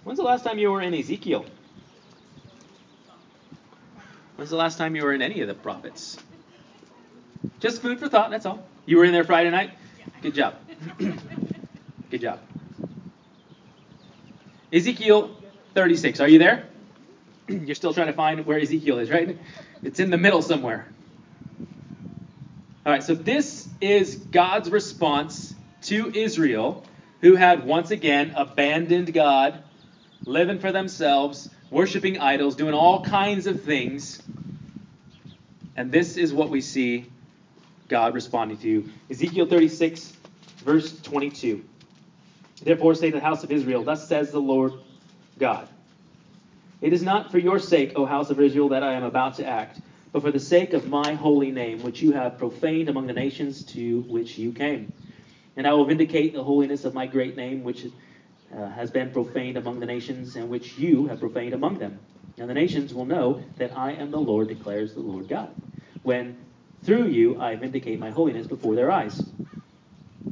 When's 0.09 0.17
the 0.17 0.25
last 0.25 0.43
time 0.43 0.57
you 0.57 0.71
were 0.71 0.81
in 0.81 0.95
Ezekiel? 0.95 1.45
When's 4.37 4.49
the 4.49 4.55
last 4.55 4.79
time 4.79 4.95
you 4.95 5.03
were 5.03 5.13
in 5.13 5.21
any 5.21 5.41
of 5.41 5.47
the 5.47 5.53
prophets? 5.53 6.17
Just 7.59 7.83
food 7.83 7.99
for 7.99 8.09
thought, 8.09 8.31
that's 8.31 8.47
all. 8.47 8.67
You 8.87 8.97
were 8.97 9.05
in 9.05 9.11
there 9.11 9.23
Friday 9.23 9.51
night? 9.51 9.69
Good 10.23 10.33
job. 10.33 10.55
Good 12.09 12.21
job. 12.21 12.39
Ezekiel 14.73 15.29
36. 15.75 16.19
Are 16.21 16.27
you 16.27 16.39
there? 16.39 16.67
You're 17.47 17.75
still 17.75 17.93
trying 17.93 18.07
to 18.07 18.13
find 18.13 18.43
where 18.47 18.57
Ezekiel 18.57 18.97
is, 18.97 19.11
right? 19.11 19.37
It's 19.83 19.99
in 19.99 20.09
the 20.09 20.17
middle 20.17 20.41
somewhere. 20.41 20.87
All 22.83 22.91
right, 22.91 23.03
so 23.03 23.13
this 23.13 23.69
is 23.79 24.15
God's 24.15 24.71
response 24.71 25.53
to 25.83 26.11
Israel, 26.15 26.83
who 27.21 27.35
had 27.35 27.63
once 27.63 27.91
again 27.91 28.33
abandoned 28.35 29.13
God, 29.13 29.65
living 30.25 30.59
for 30.59 30.71
themselves, 30.71 31.49
worshiping 31.71 32.19
idols, 32.19 32.55
doing 32.55 32.73
all 32.73 33.03
kinds 33.03 33.47
of 33.47 33.63
things. 33.63 34.21
And 35.75 35.91
this 35.91 36.17
is 36.17 36.33
what 36.33 36.49
we 36.49 36.61
see 36.61 37.05
God 37.87 38.13
responding 38.13 38.57
to. 38.59 38.89
Ezekiel 39.09 39.47
36, 39.47 40.13
verse 40.59 40.99
22. 41.01 41.63
Therefore 42.63 42.95
say 42.95 43.11
to 43.11 43.17
the 43.17 43.23
house 43.23 43.43
of 43.43 43.51
Israel, 43.51 43.83
Thus 43.83 44.07
says 44.07 44.31
the 44.31 44.41
Lord 44.41 44.73
God. 45.37 45.67
It 46.81 46.93
is 46.93 47.03
not 47.03 47.31
for 47.31 47.39
your 47.39 47.59
sake, 47.59 47.93
O 47.95 48.05
house 48.05 48.29
of 48.29 48.39
Israel, 48.39 48.69
that 48.69 48.83
I 48.83 48.93
am 48.93 49.03
about 49.03 49.35
to 49.35 49.45
act, 49.45 49.79
but 50.11 50.21
for 50.21 50.31
the 50.31 50.39
sake 50.39 50.73
of 50.73 50.87
my 50.87 51.13
holy 51.13 51.51
name, 51.51 51.81
which 51.83 52.01
you 52.01 52.11
have 52.13 52.37
profaned 52.37 52.89
among 52.89 53.07
the 53.07 53.13
nations 53.13 53.63
to 53.65 54.01
which 54.01 54.37
you 54.37 54.53
came. 54.53 54.91
And 55.57 55.67
I 55.67 55.73
will 55.73 55.85
vindicate 55.85 56.33
the 56.33 56.43
holiness 56.43 56.85
of 56.85 56.93
my 56.93 57.05
great 57.05 57.35
name, 57.35 57.63
which 57.63 57.85
uh, 58.55 58.69
has 58.69 58.91
been 58.91 59.11
profaned 59.11 59.57
among 59.57 59.79
the 59.79 59.85
nations, 59.85 60.35
and 60.35 60.49
which 60.49 60.77
you 60.77 61.07
have 61.07 61.19
profaned 61.19 61.53
among 61.53 61.79
them. 61.79 61.99
And 62.37 62.49
the 62.49 62.53
nations 62.53 62.93
will 62.93 63.05
know 63.05 63.43
that 63.57 63.77
I 63.77 63.91
am 63.91 64.11
the 64.11 64.19
Lord, 64.19 64.47
declares 64.47 64.93
the 64.93 65.01
Lord 65.01 65.27
God, 65.27 65.49
when 66.03 66.37
through 66.83 67.07
you 67.07 67.39
I 67.41 67.55
vindicate 67.55 67.99
my 67.99 68.11
holiness 68.11 68.47
before 68.47 68.75
their 68.75 68.91
eyes. 68.91 69.25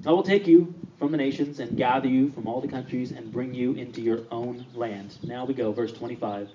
I 0.06 0.12
will 0.12 0.24
take 0.24 0.48
you 0.48 0.74
from 0.98 1.12
the 1.12 1.18
nations 1.18 1.60
and 1.60 1.78
gather 1.78 2.08
you 2.08 2.30
from 2.30 2.48
all 2.48 2.62
the 2.62 2.68
countries 2.68 3.12
and 3.12 3.32
bring 3.32 3.54
you 3.54 3.74
into 3.74 4.02
your 4.02 4.22
own 4.32 4.66
land. 4.74 5.18
Now 5.26 5.46
we 5.46 5.54
go, 5.54 5.72
verse 5.72 5.92
25. 5.92 6.50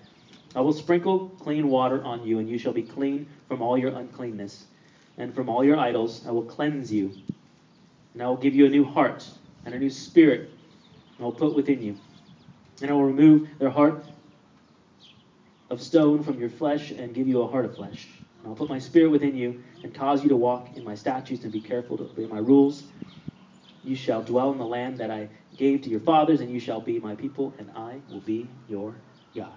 I 0.55 0.61
will 0.61 0.73
sprinkle 0.73 1.29
clean 1.41 1.69
water 1.69 2.03
on 2.03 2.27
you, 2.27 2.39
and 2.39 2.49
you 2.49 2.59
shall 2.59 2.73
be 2.73 2.83
clean 2.83 3.27
from 3.49 3.63
all 3.63 3.79
your 3.79 3.91
uncleanness. 3.91 4.67
And 5.19 5.35
from 5.35 5.49
all 5.49 5.65
your 5.65 5.79
idols 5.79 6.27
I 6.27 6.31
will 6.31 6.45
cleanse 6.45 6.93
you. 6.93 7.13
And 8.15 8.23
I 8.23 8.27
will 8.27 8.37
give 8.37 8.55
you 8.55 8.67
a 8.67 8.71
new 8.71 8.85
heart 8.85 9.29
and 9.65 9.75
a 9.75 9.79
new 9.79 9.91
spirit, 9.91 10.51
I 11.23 11.25
will 11.25 11.33
put 11.33 11.55
within 11.55 11.83
you. 11.83 11.97
And 12.81 12.91
I 12.91 12.95
will 12.95 13.05
remove 13.05 13.49
their 13.59 13.71
heart 13.71 14.05
of 15.71 15.81
stone 15.81 16.23
from 16.23 16.41
your 16.41 16.51
flesh 16.51 16.91
and 16.91 17.15
give 17.15 17.29
you 17.29 17.43
a 17.43 17.47
heart 17.47 17.65
of 17.65 17.77
flesh. 17.77 18.09
And 18.39 18.49
I'll 18.49 18.57
put 18.57 18.69
my 18.69 18.81
spirit 18.81 19.11
within 19.11 19.37
you 19.37 19.63
and 19.85 19.95
cause 19.95 20.23
you 20.23 20.29
to 20.31 20.37
walk 20.37 20.77
in 20.77 20.85
my 20.85 20.95
statutes 20.95 21.45
and 21.45 21.53
be 21.53 21.61
careful 21.61 21.97
to 21.97 22.05
obey 22.05 22.27
my 22.27 22.39
rules. 22.39 22.83
You 23.85 23.95
shall 23.95 24.23
dwell 24.23 24.53
in 24.53 24.59
the 24.59 24.67
land 24.67 24.99
that 24.99 25.11
I 25.11 25.29
gave 25.57 25.83
to 25.83 25.91
your 25.91 26.01
fathers, 26.01 26.41
and 26.41 26.51
you 26.51 26.61
shall 26.61 26.81
be 26.81 26.99
my 26.99 27.15
people, 27.15 27.53
and 27.59 27.71
I 27.77 28.01
will 28.11 28.21
be 28.21 28.47
your 28.69 28.95
God. 29.35 29.53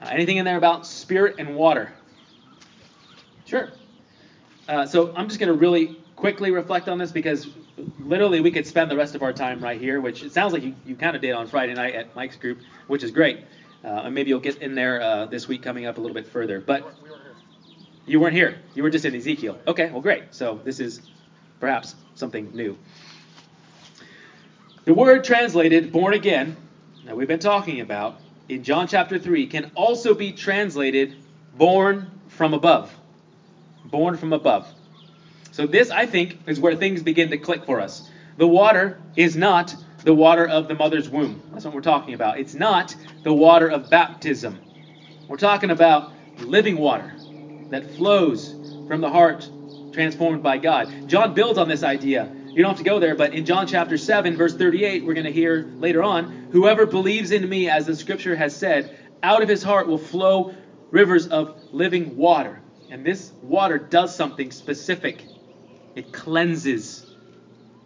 Uh, 0.00 0.08
anything 0.10 0.38
in 0.38 0.44
there 0.44 0.56
about 0.56 0.86
spirit 0.86 1.36
and 1.38 1.54
water? 1.54 1.92
Sure. 3.46 3.70
Uh, 4.68 4.86
so 4.86 5.12
I'm 5.14 5.28
just 5.28 5.38
going 5.38 5.48
to 5.52 5.58
really 5.58 5.96
quickly 6.16 6.50
reflect 6.50 6.88
on 6.88 6.98
this 6.98 7.12
because 7.12 7.48
literally 7.98 8.40
we 8.40 8.50
could 8.50 8.66
spend 8.66 8.90
the 8.90 8.96
rest 8.96 9.14
of 9.14 9.22
our 9.22 9.32
time 9.32 9.60
right 9.60 9.80
here, 9.80 10.00
which 10.00 10.22
it 10.22 10.32
sounds 10.32 10.52
like 10.52 10.62
you, 10.62 10.74
you 10.86 10.94
kind 10.94 11.16
of 11.16 11.22
did 11.22 11.32
on 11.32 11.46
Friday 11.46 11.74
night 11.74 11.94
at 11.94 12.14
Mike's 12.14 12.36
group, 12.36 12.58
which 12.86 13.02
is 13.02 13.10
great. 13.10 13.40
Uh, 13.84 14.02
and 14.04 14.14
maybe 14.14 14.28
you'll 14.28 14.40
get 14.40 14.58
in 14.58 14.74
there 14.74 15.02
uh, 15.02 15.26
this 15.26 15.48
week 15.48 15.62
coming 15.62 15.86
up 15.86 15.98
a 15.98 16.00
little 16.00 16.14
bit 16.14 16.26
further. 16.26 16.60
But 16.60 16.94
you 18.06 18.20
weren't 18.20 18.34
here. 18.34 18.58
You 18.74 18.82
were 18.82 18.90
just 18.90 19.04
in 19.04 19.14
Ezekiel. 19.14 19.58
Okay, 19.66 19.90
well, 19.90 20.00
great. 20.00 20.24
So 20.30 20.60
this 20.64 20.80
is 20.80 21.00
perhaps 21.60 21.94
something 22.14 22.50
new. 22.54 22.76
The 24.84 24.94
word 24.94 25.24
translated 25.24 25.92
born 25.92 26.14
again, 26.14 26.56
that 27.04 27.16
we've 27.16 27.28
been 27.28 27.38
talking 27.38 27.80
about, 27.80 28.20
in 28.48 28.64
John 28.64 28.86
chapter 28.88 29.18
3, 29.18 29.46
can 29.46 29.70
also 29.74 30.14
be 30.14 30.32
translated 30.32 31.16
born 31.56 32.10
from 32.28 32.54
above. 32.54 32.92
Born 33.84 34.16
from 34.16 34.32
above. 34.32 34.72
So, 35.52 35.66
this, 35.66 35.90
I 35.90 36.06
think, 36.06 36.38
is 36.46 36.58
where 36.58 36.74
things 36.74 37.02
begin 37.02 37.30
to 37.30 37.38
click 37.38 37.64
for 37.64 37.80
us. 37.80 38.10
The 38.38 38.48
water 38.48 38.98
is 39.16 39.36
not 39.36 39.74
the 40.02 40.14
water 40.14 40.48
of 40.48 40.66
the 40.66 40.74
mother's 40.74 41.08
womb. 41.08 41.42
That's 41.52 41.64
what 41.64 41.74
we're 41.74 41.82
talking 41.82 42.14
about. 42.14 42.38
It's 42.38 42.54
not 42.54 42.96
the 43.22 43.34
water 43.34 43.68
of 43.68 43.90
baptism. 43.90 44.58
We're 45.28 45.36
talking 45.36 45.70
about 45.70 46.10
living 46.38 46.78
water 46.78 47.14
that 47.70 47.88
flows 47.96 48.54
from 48.88 49.00
the 49.02 49.10
heart 49.10 49.48
transformed 49.92 50.42
by 50.42 50.56
God. 50.56 51.08
John 51.08 51.34
builds 51.34 51.58
on 51.58 51.68
this 51.68 51.82
idea. 51.82 52.34
You 52.46 52.62
don't 52.62 52.70
have 52.70 52.78
to 52.78 52.84
go 52.84 52.98
there, 52.98 53.14
but 53.14 53.34
in 53.34 53.44
John 53.44 53.66
chapter 53.66 53.98
7, 53.98 54.36
verse 54.36 54.54
38, 54.56 55.04
we're 55.04 55.14
going 55.14 55.26
to 55.26 55.32
hear 55.32 55.70
later 55.76 56.02
on 56.02 56.48
whoever 56.50 56.86
believes 56.86 57.30
in 57.30 57.46
me, 57.48 57.68
as 57.68 57.86
the 57.86 57.94
scripture 57.94 58.36
has 58.36 58.56
said, 58.56 58.98
out 59.22 59.42
of 59.42 59.48
his 59.48 59.62
heart 59.62 59.86
will 59.86 59.98
flow 59.98 60.54
rivers 60.90 61.28
of 61.28 61.56
living 61.72 62.16
water. 62.16 62.60
And 62.90 63.04
this 63.04 63.32
water 63.42 63.78
does 63.78 64.14
something 64.14 64.50
specific 64.50 65.24
it 65.94 66.12
cleanses 66.12 67.06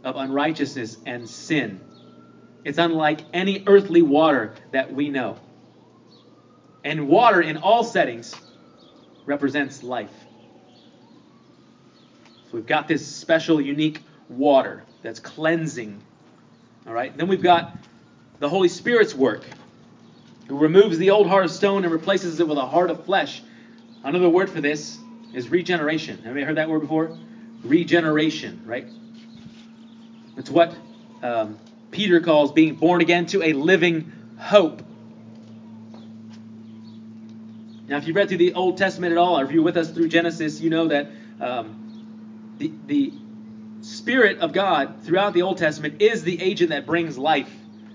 of 0.04 0.16
unrighteousness 0.16 0.98
and 1.06 1.28
sin. 1.28 1.80
It's 2.64 2.78
unlike 2.78 3.20
any 3.32 3.62
earthly 3.66 4.02
water 4.02 4.54
that 4.72 4.92
we 4.92 5.08
know. 5.08 5.38
And 6.84 7.08
water 7.08 7.40
in 7.40 7.56
all 7.56 7.82
settings 7.84 8.34
represents 9.25 9.82
life. 9.82 10.12
So 12.44 12.50
we've 12.52 12.66
got 12.66 12.86
this 12.86 13.04
special, 13.04 13.60
unique 13.60 14.02
water 14.28 14.84
that's 15.02 15.18
cleansing. 15.18 16.00
All 16.86 16.92
right. 16.92 17.16
Then 17.16 17.26
we've 17.26 17.42
got 17.42 17.76
the 18.38 18.48
Holy 18.48 18.68
Spirit's 18.68 19.14
work, 19.14 19.44
who 20.46 20.56
removes 20.56 20.98
the 20.98 21.10
old 21.10 21.26
heart 21.26 21.44
of 21.44 21.50
stone 21.50 21.82
and 21.82 21.92
replaces 21.92 22.38
it 22.38 22.46
with 22.46 22.58
a 22.58 22.66
heart 22.66 22.90
of 22.90 23.04
flesh. 23.04 23.42
Another 24.04 24.28
word 24.28 24.48
for 24.48 24.60
this 24.60 24.98
is 25.34 25.48
regeneration. 25.48 26.22
Have 26.22 26.36
you 26.36 26.44
heard 26.44 26.56
that 26.56 26.68
word 26.68 26.80
before? 26.80 27.16
Regeneration, 27.68 28.62
right? 28.64 28.87
It's 30.37 30.50
what 30.50 30.75
um, 31.23 31.58
Peter 31.90 32.20
calls 32.20 32.52
being 32.52 32.75
born 32.75 33.00
again 33.00 33.26
to 33.26 33.42
a 33.42 33.52
living 33.52 34.12
hope. 34.38 34.82
Now, 37.88 37.99
if 37.99 38.06
you've 38.06 38.16
read 38.16 38.28
through 38.28 38.38
the 38.38 38.54
Old 38.54 38.76
Testament 38.76 39.12
at 39.12 39.18
all, 39.18 39.38
or 39.38 39.44
if 39.44 39.52
you're 39.52 39.62
with 39.62 39.76
us 39.76 39.90
through 39.90 40.08
Genesis, 40.08 40.61
you 40.61 40.70
know 40.70 40.88
that 40.88 41.08
um, 41.40 42.54
the, 42.58 42.73
the 42.87 43.12
Spirit 43.80 44.40
of 44.40 44.52
God 44.52 45.04
throughout 45.04 45.32
the 45.35 45.42
Old 45.42 45.58
Testament 45.58 46.02
is 46.02 46.25
the 46.25 46.42
agent 46.42 46.70
that 46.70 46.87
brings 46.87 47.16
life, 47.16 47.50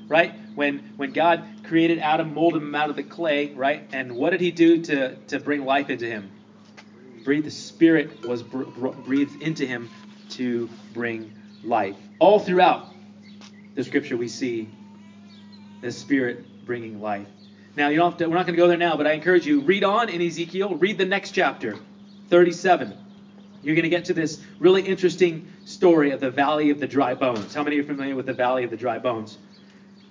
right? 0.07 0.33
When 0.55 0.79
when 0.95 1.11
God 1.11 1.43
created 1.63 1.99
Adam, 1.99 2.33
molded 2.33 2.61
him 2.61 2.75
out 2.75 2.89
of 2.89 2.95
the 2.95 3.03
clay, 3.03 3.53
right? 3.53 3.87
And 3.91 4.15
what 4.15 4.31
did 4.31 4.41
he 4.41 4.51
do 4.51 4.81
to, 4.83 5.15
to 5.15 5.39
bring 5.39 5.65
life 5.65 5.89
into 5.89 6.05
him? 6.05 6.29
Breathe. 7.23 7.45
The 7.45 7.51
Spirit 7.51 8.25
was 8.25 8.43
breathed 8.43 9.41
into 9.41 9.65
him 9.65 9.89
to 10.31 10.69
bring 10.93 11.33
life. 11.63 11.95
All 12.19 12.39
throughout 12.39 12.87
the 13.75 13.83
Scripture, 13.83 14.17
we 14.17 14.27
see 14.27 14.69
the 15.81 15.91
Spirit 15.91 16.65
bringing 16.65 17.01
life. 17.01 17.27
Now, 17.75 17.87
you 17.87 17.97
don't 17.97 18.17
to, 18.19 18.27
we're 18.27 18.35
not 18.35 18.45
going 18.45 18.55
to 18.55 18.61
go 18.61 18.67
there 18.67 18.77
now, 18.77 18.97
but 18.97 19.07
I 19.07 19.13
encourage 19.13 19.45
you 19.45 19.61
read 19.61 19.83
on 19.83 20.09
in 20.09 20.21
Ezekiel. 20.21 20.75
Read 20.75 20.97
the 20.97 21.05
next 21.05 21.31
chapter, 21.31 21.77
37. 22.29 22.93
you're 23.63 23.75
going 23.75 23.83
to 23.83 23.89
get 23.89 24.05
to 24.05 24.13
this 24.13 24.41
really 24.59 24.81
interesting 24.81 25.47
story 25.65 26.11
of 26.11 26.19
the 26.19 26.29
Valley 26.29 26.69
of 26.69 26.79
the 26.79 26.87
Dry 26.87 27.13
Bones. 27.13 27.53
How 27.53 27.63
many 27.63 27.79
are 27.79 27.83
familiar 27.83 28.15
with 28.15 28.25
the 28.25 28.33
Valley 28.33 28.63
of 28.63 28.69
the 28.69 28.77
Dry 28.77 28.97
Bones? 28.97 29.37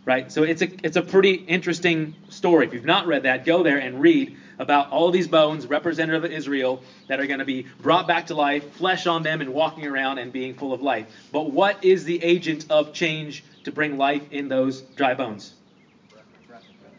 Right? 0.07 0.33
So 0.33 0.43
it's 0.45 0.63
a 0.63 0.69
it's 0.83 0.97
a 0.97 1.03
pretty 1.03 1.35
interesting 1.35 2.15
story. 2.31 2.67
If 2.67 2.73
you've 2.73 2.85
not 2.85 3.07
read 3.07 3.25
that, 3.25 3.45
go 3.45 3.63
there 3.63 3.79
and 3.79 4.01
read 4.01 4.37
about 4.61 4.93
all 4.93 5.11
these 5.11 5.27
bones, 5.27 5.67
representative 5.67 6.23
of 6.23 6.31
Israel, 6.31 6.83
that 7.09 7.19
are 7.19 7.27
going 7.27 7.39
to 7.39 7.47
be 7.47 7.67
brought 7.81 8.07
back 8.07 8.27
to 8.27 8.35
life, 8.35 8.71
flesh 8.75 9.07
on 9.07 9.23
them, 9.23 9.41
and 9.41 9.55
walking 9.55 9.87
around 9.87 10.19
and 10.19 10.33
being 10.33 10.55
full 10.55 10.75
of 10.75 10.83
life. 10.83 11.07
But 11.33 11.51
what 11.51 11.83
is 11.83 12.05
the 12.05 12.23
agent 12.23 12.67
of 12.69 12.93
change 12.93 13.43
to 13.65 13.73
bring 13.73 13.97
life 13.97 14.23
in 14.31 14.49
those 14.49 14.83
dry 14.83 15.15
bones? 15.15 15.55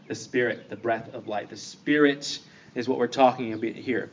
The 0.07 0.15
Spirit, 0.15 0.69
the 0.71 0.75
breath 0.75 1.13
of 1.13 1.27
life. 1.27 1.49
The 1.49 1.55
Spirit 1.55 2.39
is 2.73 2.89
what 2.89 2.97
we're 2.97 3.05
talking 3.07 3.53
about 3.53 3.75
here. 3.75 4.09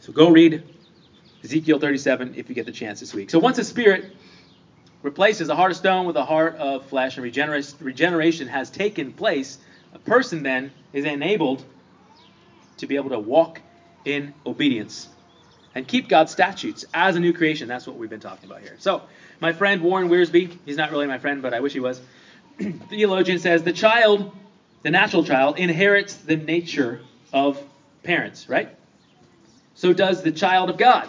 So 0.00 0.10
go 0.10 0.30
read 0.30 0.62
Ezekiel 1.44 1.78
37 1.78 2.32
if 2.34 2.48
you 2.48 2.54
get 2.54 2.64
the 2.64 2.72
chance 2.72 2.98
this 2.98 3.12
week. 3.12 3.28
So 3.28 3.38
once 3.38 3.58
the 3.58 3.64
Spirit 3.64 4.16
replaces 5.02 5.50
a 5.50 5.54
heart 5.54 5.70
of 5.70 5.76
stone 5.76 6.06
with 6.06 6.16
a 6.16 6.24
heart 6.24 6.56
of 6.56 6.86
flesh 6.86 7.18
and 7.18 7.24
regeneration 7.80 8.48
has 8.48 8.70
taken 8.70 9.12
place, 9.12 9.58
a 9.92 9.98
person 9.98 10.42
then 10.42 10.72
is 10.92 11.04
enabled 11.04 11.64
to 12.78 12.86
be 12.86 12.96
able 12.96 13.10
to 13.10 13.18
walk 13.18 13.60
in 14.04 14.32
obedience 14.46 15.08
and 15.74 15.86
keep 15.86 16.08
God's 16.08 16.32
statutes 16.32 16.84
as 16.94 17.16
a 17.16 17.20
new 17.20 17.32
creation. 17.32 17.68
That's 17.68 17.86
what 17.86 17.96
we've 17.96 18.10
been 18.10 18.20
talking 18.20 18.50
about 18.50 18.62
here. 18.62 18.76
So, 18.78 19.02
my 19.40 19.52
friend 19.52 19.82
Warren 19.82 20.08
Wiersbe, 20.08 20.56
he's 20.64 20.76
not 20.76 20.90
really 20.90 21.06
my 21.06 21.18
friend, 21.18 21.42
but 21.42 21.54
I 21.54 21.60
wish 21.60 21.72
he 21.72 21.80
was, 21.80 22.00
theologian 22.88 23.38
says 23.38 23.62
the 23.62 23.72
child, 23.72 24.32
the 24.82 24.90
natural 24.90 25.24
child, 25.24 25.58
inherits 25.58 26.16
the 26.16 26.36
nature 26.36 27.00
of 27.32 27.62
parents, 28.02 28.48
right? 28.48 28.74
so 29.78 29.92
does 29.92 30.24
the 30.24 30.32
child 30.32 30.70
of 30.70 30.76
God. 30.76 31.08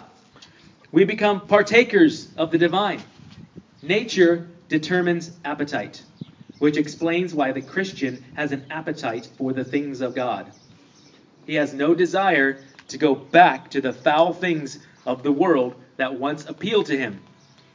We 0.92 1.02
become 1.02 1.40
partakers 1.40 2.28
of 2.36 2.52
the 2.52 2.58
divine. 2.58 3.02
Nature 3.82 4.48
determines 4.68 5.32
appetite, 5.44 6.04
which 6.60 6.76
explains 6.76 7.34
why 7.34 7.50
the 7.50 7.62
Christian 7.62 8.22
has 8.36 8.52
an 8.52 8.66
appetite 8.70 9.28
for 9.36 9.52
the 9.52 9.64
things 9.64 10.00
of 10.02 10.14
God. 10.14 10.52
He 11.46 11.54
has 11.54 11.74
no 11.74 11.94
desire 11.94 12.62
to 12.88 12.98
go 12.98 13.14
back 13.14 13.70
to 13.70 13.80
the 13.80 13.92
foul 13.92 14.32
things 14.32 14.78
of 15.06 15.22
the 15.22 15.32
world 15.32 15.74
that 15.96 16.14
once 16.14 16.46
appealed 16.46 16.86
to 16.86 16.96
him. 16.96 17.20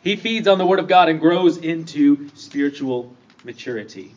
He 0.02 0.16
feeds 0.16 0.48
on 0.48 0.60
the 0.60 0.68
Word 0.68 0.80
of 0.80 0.88
God 0.88 1.10
and 1.10 1.20
grows 1.20 1.58
into 1.58 2.30
spiritual 2.36 3.12
maturity. 3.44 4.14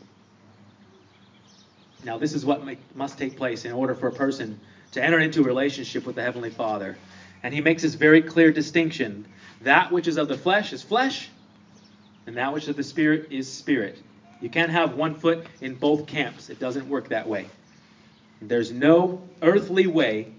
Now, 2.04 2.18
this 2.18 2.34
is 2.34 2.44
what 2.44 2.62
must 2.94 3.18
take 3.18 3.36
place 3.36 3.64
in 3.64 3.72
order 3.72 3.94
for 3.94 4.08
a 4.08 4.12
person 4.12 4.60
to 4.92 5.02
enter 5.02 5.18
into 5.18 5.40
a 5.40 5.44
relationship 5.44 6.04
with 6.04 6.14
the 6.14 6.22
Heavenly 6.22 6.50
Father. 6.50 6.98
And 7.42 7.54
he 7.54 7.62
makes 7.62 7.82
this 7.82 7.94
very 7.94 8.20
clear 8.20 8.52
distinction. 8.52 9.26
That 9.62 9.90
which 9.90 10.06
is 10.06 10.18
of 10.18 10.28
the 10.28 10.36
flesh 10.36 10.74
is 10.74 10.82
flesh, 10.82 11.30
and 12.26 12.36
that 12.36 12.52
which 12.52 12.64
is 12.64 12.68
of 12.68 12.76
the 12.76 12.84
spirit 12.84 13.28
is 13.30 13.50
spirit. 13.50 13.98
You 14.40 14.48
can't 14.48 14.70
have 14.70 14.96
one 14.96 15.14
foot 15.14 15.46
in 15.60 15.74
both 15.74 16.06
camps. 16.06 16.48
It 16.50 16.60
doesn't 16.60 16.88
work 16.88 17.08
that 17.08 17.28
way. 17.28 17.46
There's 18.40 18.70
no 18.70 19.22
earthly 19.42 19.86
way 19.86 20.32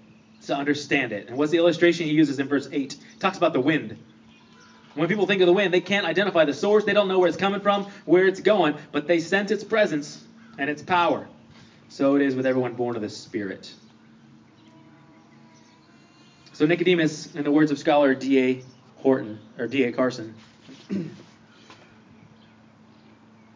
to 0.46 0.56
understand 0.56 1.12
it. 1.12 1.27
And 1.27 1.38
what's 1.38 1.51
the 1.51 1.58
illustration 1.58 2.06
he 2.06 2.13
uses 2.13 2.39
in 2.39 2.48
verse 2.48 2.70
8? 2.72 2.94
He 2.94 3.20
talks 3.20 3.38
about 3.38 3.53
the 3.53 3.60
wind. 3.60 3.98
When 4.96 5.08
people 5.08 5.25
think 5.25 5.41
of 5.41 5.48
the 5.48 5.53
wind, 5.53 5.74
they 5.74 5.82
can't 5.82 6.06
identify 6.06 6.46
the 6.46 6.53
source. 6.53 6.86
They 6.86 6.94
don't 6.94 7.08
know 7.08 7.20
where 7.20 7.27
it's 7.27 7.38
coming 7.38 7.60
from, 7.60 7.86
where 8.06 8.25
it's 8.25 8.39
going, 8.39 8.75
but 8.91 9.06
they 9.06 9.20
sense 9.20 9.51
its 9.51 9.63
presence 9.63 10.25
and 10.58 10.70
its 10.70 10.82
power. 10.82 11.27
So 11.89 12.15
it 12.15 12.22
is 12.22 12.36
with 12.36 12.46
everyone 12.46 12.74
born 12.74 12.96
of 12.96 13.01
the 13.01 13.10
Spirit. 13.10 13.74
So 16.53 16.65
Nicodemus, 16.65 17.36
in 17.36 17.44
the 17.44 17.51
words 17.51 17.72
of 17.72 17.77
scholar 17.77 18.13
D.A. 18.13 18.62
Horton, 18.98 19.39
or 19.58 19.68
D.A. 19.68 19.91
Carson, 19.91 20.34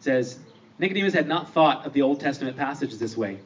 says, 0.00 0.38
Nicodemus 0.78 1.12
had 1.14 1.28
not 1.28 1.52
thought 1.52 1.86
of 1.86 1.92
the 1.92 2.02
Old 2.02 2.20
Testament 2.20 2.56
passages 2.56 2.98
this 2.98 3.16
way. 3.16 3.38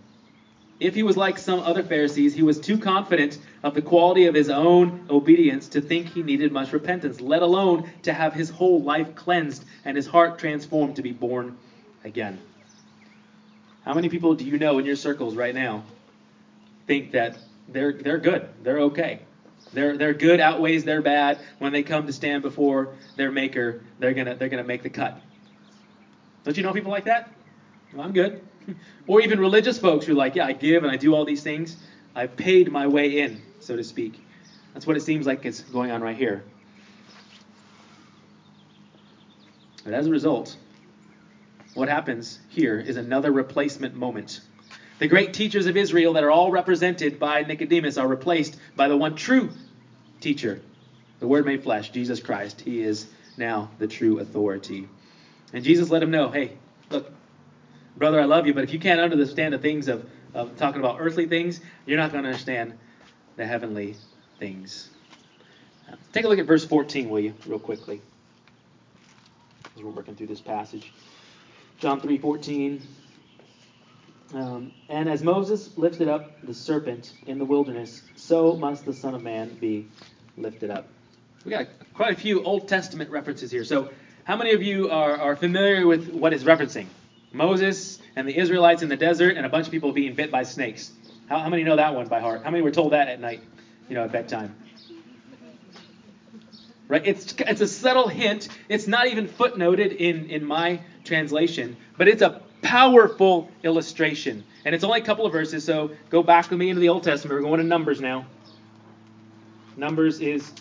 If 0.81 0.95
he 0.95 1.03
was 1.03 1.17
like 1.17 1.39
some 1.39 1.61
other 1.61 1.83
Pharisees, 1.83 2.35
he 2.35 2.43
was 2.43 2.61
too 2.61 2.79
confident 2.79 3.39
of 3.63 3.75
the 3.75 3.83
quality 3.83 4.27
of 4.27 4.35
his 4.35 4.49
own 4.49 4.93
obedience 5.11 5.69
to 5.69 5.81
think 5.81 6.09
he 6.09 6.23
needed 6.23 6.53
much 6.53 6.73
repentance, 6.73 7.21
let 7.21 7.43
alone 7.43 7.83
to 8.03 8.13
have 8.13 8.33
his 8.33 8.49
whole 8.49 8.81
life 8.83 9.15
cleansed 9.17 9.65
and 9.85 9.97
his 9.97 10.07
heart 10.07 10.39
transformed 10.39 10.97
to 10.97 11.03
be 11.03 11.13
born 11.13 11.53
again. 12.05 12.39
How 13.85 13.95
many 13.95 14.09
people 14.09 14.35
do 14.35 14.45
you 14.45 14.57
know 14.57 14.79
in 14.79 14.85
your 14.85 14.95
circles 14.95 15.35
right 15.35 15.55
now 15.55 15.83
think 16.87 17.11
that 17.11 17.37
they're 17.69 17.93
they're 17.93 18.19
good, 18.19 18.43
they're 18.63 18.81
okay? 18.81 19.19
Their, 19.73 19.97
their 19.97 20.13
good 20.13 20.41
outweighs 20.41 20.85
their 20.85 21.01
bad. 21.01 21.39
When 21.59 21.73
they 21.73 21.83
come 21.83 22.07
to 22.07 22.13
stand 22.13 22.43
before 22.43 22.89
their 23.17 23.31
maker, 23.31 23.77
they're 23.99 24.13
gonna 24.13 24.35
they're 24.35 24.49
gonna 24.49 24.63
make 24.63 24.83
the 24.83 24.89
cut. 24.89 25.15
Don't 26.45 26.57
you 26.57 26.63
know 26.63 26.73
people 26.73 26.91
like 26.91 27.05
that? 27.05 27.29
Well, 27.93 28.05
I'm 28.05 28.13
good. 28.13 28.41
or 29.07 29.21
even 29.21 29.41
religious 29.41 29.79
folks 29.79 30.07
who 30.07 30.13
are 30.13 30.17
like, 30.17 30.35
yeah, 30.35 30.47
I 30.47 30.53
give 30.53 30.83
and 30.83 30.91
I 30.91 30.97
do 30.97 31.15
all 31.15 31.25
these 31.25 31.43
things. 31.43 31.77
I've 32.15 32.37
paid 32.37 32.71
my 32.71 32.87
way 32.87 33.21
in, 33.21 33.41
so 33.61 33.77
to 33.77 33.83
speak. 33.83 34.21
That's 34.73 34.87
what 34.87 34.97
it 34.97 35.01
seems 35.01 35.27
like 35.27 35.45
is 35.45 35.61
going 35.73 35.91
on 35.91 36.03
right 36.03 36.17
here. 36.17 36.43
But 39.85 39.95
as 39.95 40.07
a 40.07 40.11
result, 40.11 40.57
what 41.75 41.89
happens 41.89 42.41
here 42.49 42.79
is 42.79 42.97
another 42.97 43.31
replacement 43.31 43.95
moment. 43.95 44.41
The 44.99 45.07
great 45.07 45.33
teachers 45.33 45.67
of 45.67 45.77
Israel 45.77 46.15
that 46.15 46.25
are 46.25 46.31
all 46.31 46.51
represented 46.51 47.19
by 47.19 47.43
Nicodemus 47.43 47.97
are 47.97 48.07
replaced 48.07 48.57
by 48.75 48.89
the 48.89 48.97
one 48.97 49.15
true 49.15 49.49
teacher, 50.21 50.59
the 51.21 51.27
Word 51.27 51.45
made 51.45 51.63
flesh, 51.63 51.91
Jesus 51.91 52.21
Christ. 52.21 52.61
He 52.61 52.83
is 52.83 53.07
now 53.37 53.71
the 53.79 53.87
true 53.87 54.19
authority. 54.19 54.89
And 55.53 55.65
Jesus 55.65 55.91
let 55.91 56.03
him 56.03 56.11
know 56.11 56.31
hey, 56.31 56.53
look, 56.91 57.11
brother, 57.97 58.21
I 58.21 58.25
love 58.25 58.47
you, 58.47 58.55
but 58.55 58.65
if 58.65 58.73
you 58.73 58.79
can't 58.79 59.01
understand 59.01 59.55
the 59.55 59.59
things 59.59 59.89
of, 59.89 60.09
of 60.35 60.57
talking 60.57 60.81
about 60.81 60.97
earthly 61.01 61.27
things, 61.27 61.61
you're 61.87 61.99
not 61.99 62.13
going 62.13 62.25
to 62.25 62.29
understand 62.31 62.79
the 63.37 63.47
heavenly 63.47 63.97
things. 64.39 64.91
Take 66.13 66.25
a 66.25 66.29
look 66.29 66.39
at 66.39 66.47
verse 66.47 66.65
14, 66.65 67.09
will 67.09 67.21
you, 67.21 67.35
real 67.47 67.59
quickly, 67.59 68.01
as 69.77 69.83
we're 69.83 69.91
working 69.91 70.15
through 70.15 70.27
this 70.27 70.41
passage. 70.41 70.93
John 71.79 72.01
3:14 72.01 72.81
um, 74.35 74.73
and 74.89 75.09
as 75.09 75.23
Moses 75.23 75.71
lifted 75.77 76.09
up 76.09 76.27
the 76.43 76.53
serpent 76.53 77.15
in 77.27 77.39
the 77.39 77.45
wilderness, 77.45 78.03
so 78.15 78.57
must 78.57 78.85
the 78.85 78.93
Son 78.93 79.15
of 79.15 79.23
Man 79.23 79.57
be 79.61 79.87
lifted 80.37 80.71
up. 80.71 80.85
We 81.45 81.51
got 81.51 81.67
quite 81.95 82.13
a 82.13 82.17
few 82.17 82.43
Old 82.43 82.69
Testament 82.69 83.11
references 83.11 83.51
here. 83.51 83.65
So, 83.65 83.89
how 84.29 84.37
many 84.37 84.53
of 84.53 84.63
you 84.63 84.91
are, 84.91 85.19
are 85.19 85.37
familiar 85.37 85.87
with 85.87 86.11
what 86.11 86.35
is 86.35 86.45
referencing? 86.45 86.87
Moses 87.33 87.99
and 88.15 88.29
the 88.29 88.39
Israelites 88.39 88.83
in 88.83 88.91
the 88.91 88.97
desert, 88.97 89.39
and 89.39 89.47
a 89.47 89.49
bunch 89.49 89.65
of 89.67 89.73
people 89.73 89.91
being 89.91 90.15
bit 90.15 90.31
by 90.31 90.43
snakes. 90.43 90.93
How, 91.29 91.39
how 91.39 91.49
many 91.49 91.65
know 91.65 91.77
that 91.77 91.95
one 91.95 92.09
by 92.09 92.21
heart? 92.21 92.45
How 92.45 92.51
many 92.51 92.63
were 92.63 92.71
told 92.71 92.93
that 92.93 93.09
at 93.09 93.21
night, 93.21 93.41
you 93.89 93.95
know, 93.95 94.05
at 94.05 94.13
bedtime? 94.13 94.55
Right? 96.89 97.07
It's 97.07 97.35
it's 97.39 97.63
a 97.63 97.67
subtle 97.67 98.07
hint. 98.07 98.51
It's 98.69 98.87
not 98.87 99.07
even 99.07 99.27
footnoted 99.27 99.97
in 99.97 100.27
in 100.27 100.45
my 100.45 100.81
translation, 101.05 101.79
but 101.97 102.07
it's 102.07 102.23
a 102.23 102.43
powerful 102.61 103.51
illustration. 103.63 104.45
And 104.67 104.75
it's 104.75 104.85
only 104.85 105.01
a 105.01 105.05
couple 105.05 105.25
of 105.25 105.33
verses, 105.33 105.65
so 105.65 105.93
go 106.11 106.23
back 106.23 106.51
with 106.51 106.59
me 106.59 106.69
into 106.69 106.81
the 106.81 106.91
Old 106.91 107.03
Testament. 107.03 107.41
We're 107.41 107.49
going 107.49 107.61
to 107.61 107.67
Numbers 107.67 107.99
now. 107.99 108.27
Numbers 109.79 110.21
is 110.21 110.53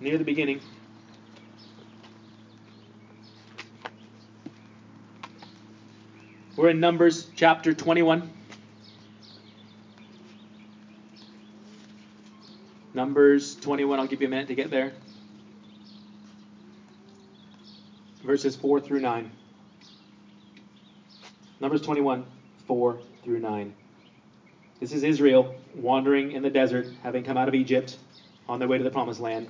near 0.00 0.18
the 0.18 0.24
beginning. 0.24 0.60
We're 6.60 6.68
in 6.68 6.78
Numbers 6.78 7.26
chapter 7.36 7.72
21. 7.72 8.28
Numbers 12.92 13.54
21, 13.56 13.98
I'll 13.98 14.06
give 14.06 14.20
you 14.20 14.26
a 14.26 14.30
minute 14.30 14.48
to 14.48 14.54
get 14.54 14.68
there. 14.68 14.92
Verses 18.22 18.56
4 18.56 18.78
through 18.78 19.00
9. 19.00 19.30
Numbers 21.60 21.80
21, 21.80 22.26
4 22.66 23.00
through 23.24 23.38
9. 23.38 23.74
This 24.80 24.92
is 24.92 25.02
Israel 25.02 25.54
wandering 25.74 26.32
in 26.32 26.42
the 26.42 26.50
desert, 26.50 26.88
having 27.02 27.24
come 27.24 27.38
out 27.38 27.48
of 27.48 27.54
Egypt 27.54 27.96
on 28.50 28.58
their 28.58 28.68
way 28.68 28.76
to 28.76 28.84
the 28.84 28.90
promised 28.90 29.20
land. 29.20 29.48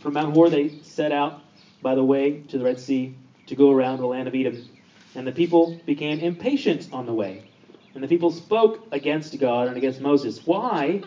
From 0.00 0.12
Mount 0.12 0.34
Hor, 0.34 0.50
they 0.50 0.80
set 0.82 1.12
out 1.12 1.40
by 1.80 1.94
the 1.94 2.04
way 2.04 2.42
to 2.48 2.58
the 2.58 2.64
Red 2.64 2.78
Sea 2.78 3.14
to 3.46 3.54
go 3.54 3.70
around 3.70 4.00
the 4.00 4.06
land 4.06 4.28
of 4.28 4.34
Edom. 4.34 4.68
And 5.14 5.26
the 5.26 5.32
people 5.32 5.80
became 5.86 6.20
impatient 6.20 6.88
on 6.92 7.06
the 7.06 7.14
way. 7.14 7.44
And 7.94 8.02
the 8.02 8.08
people 8.08 8.32
spoke 8.32 8.80
against 8.90 9.38
God 9.38 9.68
and 9.68 9.76
against 9.76 10.00
Moses. 10.00 10.44
Why 10.44 11.02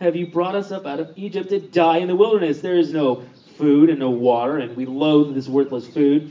have 0.00 0.14
you 0.14 0.26
brought 0.26 0.54
us 0.54 0.70
up 0.70 0.86
out 0.86 1.00
of 1.00 1.16
Egypt 1.16 1.48
to 1.50 1.58
die 1.58 1.98
in 1.98 2.08
the 2.08 2.16
wilderness? 2.16 2.60
There 2.60 2.76
is 2.76 2.92
no 2.92 3.22
food 3.56 3.88
and 3.88 3.98
no 3.98 4.10
water, 4.10 4.58
and 4.58 4.76
we 4.76 4.84
loathe 4.84 5.34
this 5.34 5.48
worthless 5.48 5.88
food. 5.88 6.30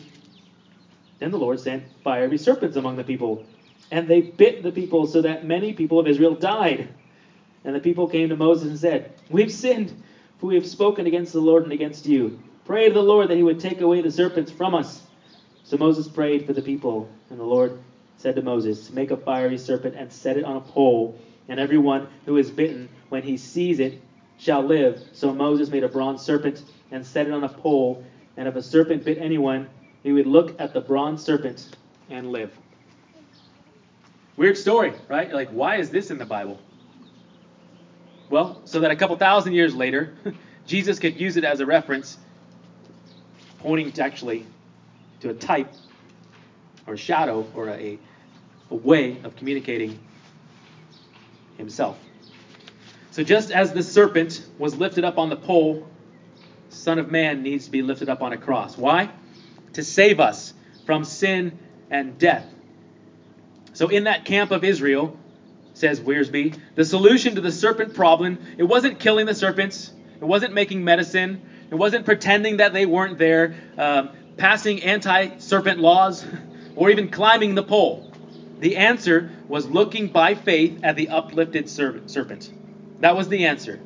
Then 1.19 1.31
the 1.31 1.39
Lord 1.39 1.59
sent 1.59 1.83
fiery 2.03 2.37
serpents 2.37 2.77
among 2.77 2.95
the 2.95 3.03
people, 3.03 3.43
and 3.91 4.07
they 4.07 4.21
bit 4.21 4.61
the 4.61 4.71
people 4.71 5.07
so 5.07 5.21
that 5.21 5.43
many 5.43 5.73
people 5.73 5.99
of 5.99 6.07
Israel 6.07 6.35
died. 6.35 6.87
And 7.65 7.75
the 7.75 7.79
people 7.79 8.07
came 8.07 8.29
to 8.29 8.35
Moses 8.35 8.69
and 8.69 8.79
said, 8.79 9.11
We've 9.29 9.51
sinned, 9.51 9.91
for 10.37 10.45
we 10.45 10.55
have 10.55 10.67
spoken 10.67 11.07
against 11.07 11.33
the 11.33 11.41
Lord 11.41 11.63
and 11.63 11.73
against 11.73 12.05
you. 12.05 12.39
Pray 12.65 12.87
to 12.87 12.93
the 12.93 13.01
Lord 13.01 13.29
that 13.29 13.37
he 13.37 13.43
would 13.43 13.59
take 13.59 13.81
away 13.81 14.01
the 14.01 14.11
serpents 14.11 14.51
from 14.51 14.75
us. 14.75 15.06
So 15.67 15.75
Moses 15.75 16.07
prayed 16.07 16.45
for 16.45 16.53
the 16.53 16.61
people, 16.61 17.09
and 17.29 17.37
the 17.37 17.43
Lord 17.43 17.77
said 18.15 18.37
to 18.37 18.41
Moses, 18.41 18.89
Make 18.89 19.11
a 19.11 19.17
fiery 19.17 19.57
serpent 19.57 19.95
and 19.97 20.09
set 20.09 20.37
it 20.37 20.45
on 20.45 20.55
a 20.55 20.61
pole, 20.61 21.19
and 21.49 21.59
everyone 21.59 22.07
who 22.25 22.37
is 22.37 22.49
bitten, 22.49 22.87
when 23.09 23.21
he 23.21 23.35
sees 23.35 23.81
it, 23.81 23.99
shall 24.37 24.63
live. 24.63 25.03
So 25.11 25.33
Moses 25.33 25.69
made 25.69 25.83
a 25.83 25.89
bronze 25.89 26.21
serpent 26.21 26.63
and 26.89 27.05
set 27.05 27.27
it 27.27 27.33
on 27.33 27.43
a 27.43 27.49
pole, 27.49 28.01
and 28.37 28.47
if 28.47 28.55
a 28.55 28.61
serpent 28.61 29.03
bit 29.03 29.17
anyone, 29.17 29.67
he 30.03 30.13
would 30.13 30.25
look 30.25 30.55
at 30.57 30.73
the 30.73 30.79
bronze 30.79 31.21
serpent 31.21 31.75
and 32.09 32.31
live. 32.31 32.57
Weird 34.37 34.55
story, 34.55 34.93
right? 35.09 35.33
Like, 35.33 35.49
why 35.49 35.75
is 35.75 35.89
this 35.89 36.11
in 36.11 36.17
the 36.17 36.25
Bible? 36.25 36.61
Well, 38.29 38.61
so 38.63 38.79
that 38.79 38.91
a 38.91 38.95
couple 38.95 39.17
thousand 39.17 39.51
years 39.51 39.75
later, 39.75 40.13
Jesus 40.65 40.97
could 40.97 41.19
use 41.19 41.35
it 41.35 41.43
as 41.43 41.59
a 41.59 41.65
reference, 41.65 42.17
pointing 43.59 43.91
to 43.91 44.01
actually 44.01 44.45
to 45.21 45.29
a 45.29 45.33
type 45.33 45.73
or 46.85 46.93
a 46.93 46.97
shadow 46.97 47.45
or 47.55 47.69
a, 47.69 47.99
a 48.71 48.75
way 48.75 49.17
of 49.23 49.35
communicating 49.35 49.99
himself. 51.57 51.97
So 53.11 53.23
just 53.23 53.51
as 53.51 53.73
the 53.73 53.81
serpent 53.81 54.45
was 54.57 54.75
lifted 54.75 55.03
up 55.03 55.17
on 55.17 55.29
the 55.29 55.35
pole, 55.35 55.87
Son 56.69 56.99
of 56.99 57.11
Man 57.11 57.41
needs 57.41 57.65
to 57.65 57.71
be 57.71 57.81
lifted 57.81 58.09
up 58.09 58.21
on 58.21 58.33
a 58.33 58.37
cross. 58.37 58.77
Why? 58.77 59.09
To 59.73 59.83
save 59.83 60.19
us 60.19 60.53
from 60.85 61.03
sin 61.03 61.57
and 61.89 62.17
death. 62.17 62.45
So 63.73 63.89
in 63.89 64.05
that 64.05 64.25
camp 64.25 64.51
of 64.51 64.63
Israel, 64.63 65.17
says 65.73 65.99
Wiersbe, 65.99 66.57
the 66.75 66.85
solution 66.85 67.35
to 67.35 67.41
the 67.41 67.51
serpent 67.51 67.93
problem, 67.93 68.39
it 68.57 68.63
wasn't 68.63 68.99
killing 68.99 69.25
the 69.25 69.35
serpents, 69.35 69.91
it 70.19 70.25
wasn't 70.25 70.53
making 70.53 70.83
medicine, 70.83 71.41
it 71.69 71.75
wasn't 71.75 72.05
pretending 72.05 72.57
that 72.57 72.73
they 72.73 72.85
weren't 72.85 73.17
there, 73.17 73.55
um, 73.77 74.09
passing 74.37 74.83
anti 74.83 75.37
serpent 75.39 75.79
laws, 75.79 76.25
or 76.75 76.89
even 76.89 77.09
climbing 77.09 77.55
the 77.55 77.63
pole. 77.63 78.09
The 78.59 78.77
answer 78.77 79.31
was 79.47 79.67
looking 79.67 80.07
by 80.07 80.35
faith 80.35 80.79
at 80.83 80.95
the 80.95 81.09
uplifted 81.09 81.69
serpent. 81.69 82.51
That 82.99 83.15
was 83.15 83.29
the 83.29 83.45
answer. 83.45 83.79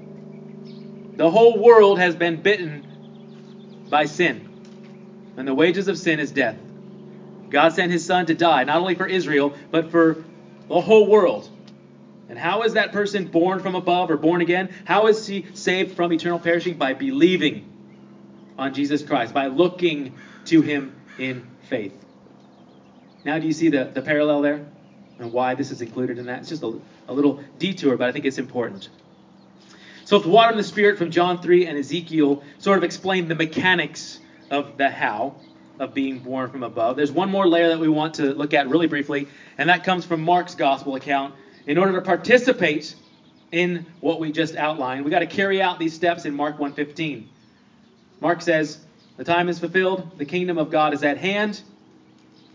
The 1.17 1.29
whole 1.29 1.61
world 1.61 1.99
has 1.99 2.15
been 2.15 2.41
bitten 2.41 2.85
by 3.89 4.05
sin, 4.05 4.47
and 5.35 5.47
the 5.47 5.53
wages 5.53 5.87
of 5.87 5.97
sin 5.97 6.19
is 6.19 6.31
death. 6.31 6.57
God 7.49 7.73
sent 7.73 7.91
his 7.91 8.05
son 8.05 8.27
to 8.27 8.33
die, 8.33 8.63
not 8.63 8.79
only 8.79 8.95
for 8.95 9.05
Israel, 9.05 9.53
but 9.71 9.91
for 9.91 10.23
the 10.69 10.79
whole 10.79 11.07
world. 11.07 11.49
And 12.29 12.39
how 12.39 12.63
is 12.63 12.73
that 12.73 12.93
person 12.93 13.27
born 13.27 13.59
from 13.59 13.75
above 13.75 14.09
or 14.09 14.15
born 14.15 14.39
again? 14.39 14.69
How 14.85 15.07
is 15.07 15.27
he 15.27 15.47
saved 15.53 15.97
from 15.97 16.13
eternal 16.13 16.39
perishing? 16.39 16.77
By 16.77 16.93
believing 16.93 17.69
on 18.57 18.73
Jesus 18.73 19.03
Christ, 19.03 19.33
by 19.33 19.47
looking 19.47 20.15
to 20.45 20.61
him 20.61 20.95
in 21.17 21.47
faith. 21.69 21.93
Now, 23.23 23.37
do 23.37 23.45
you 23.45 23.53
see 23.53 23.69
the, 23.69 23.85
the 23.85 24.01
parallel 24.01 24.41
there? 24.41 24.65
And 25.19 25.31
why 25.31 25.53
this 25.53 25.71
is 25.71 25.81
included 25.81 26.17
in 26.17 26.25
that? 26.25 26.39
It's 26.39 26.49
just 26.49 26.63
a, 26.63 26.79
a 27.07 27.13
little 27.13 27.43
detour, 27.59 27.95
but 27.97 28.09
I 28.09 28.11
think 28.11 28.25
it's 28.25 28.39
important. 28.39 28.89
So, 30.05 30.17
if 30.17 30.25
water 30.25 30.49
and 30.49 30.59
the 30.59 30.63
Spirit 30.63 30.97
from 30.97 31.11
John 31.11 31.41
3 31.41 31.67
and 31.67 31.77
Ezekiel 31.77 32.43
sort 32.57 32.77
of 32.77 32.83
explain 32.83 33.27
the 33.27 33.35
mechanics 33.35 34.19
of 34.49 34.77
the 34.77 34.89
how 34.89 35.35
of 35.79 35.93
being 35.93 36.19
born 36.19 36.49
from 36.49 36.63
above, 36.63 36.97
there's 36.97 37.11
one 37.11 37.29
more 37.29 37.47
layer 37.47 37.69
that 37.69 37.79
we 37.79 37.87
want 37.87 38.15
to 38.15 38.33
look 38.33 38.53
at 38.53 38.67
really 38.67 38.87
briefly, 38.87 39.27
and 39.57 39.69
that 39.69 39.83
comes 39.83 40.03
from 40.03 40.21
Mark's 40.21 40.55
gospel 40.55 40.95
account. 40.95 41.35
In 41.67 41.77
order 41.77 41.93
to 41.93 42.01
participate 42.01 42.95
in 43.51 43.85
what 43.99 44.19
we 44.19 44.31
just 44.31 44.55
outlined, 44.55 45.05
we 45.05 45.11
got 45.11 45.19
to 45.19 45.27
carry 45.27 45.61
out 45.61 45.77
these 45.77 45.93
steps 45.93 46.25
in 46.25 46.33
Mark 46.33 46.57
1:15. 46.57 47.27
Mark 48.19 48.41
says, 48.41 48.79
"The 49.17 49.23
time 49.23 49.49
is 49.49 49.59
fulfilled, 49.59 50.17
the 50.17 50.25
kingdom 50.25 50.57
of 50.57 50.71
God 50.71 50.93
is 50.93 51.03
at 51.03 51.17
hand." 51.17 51.61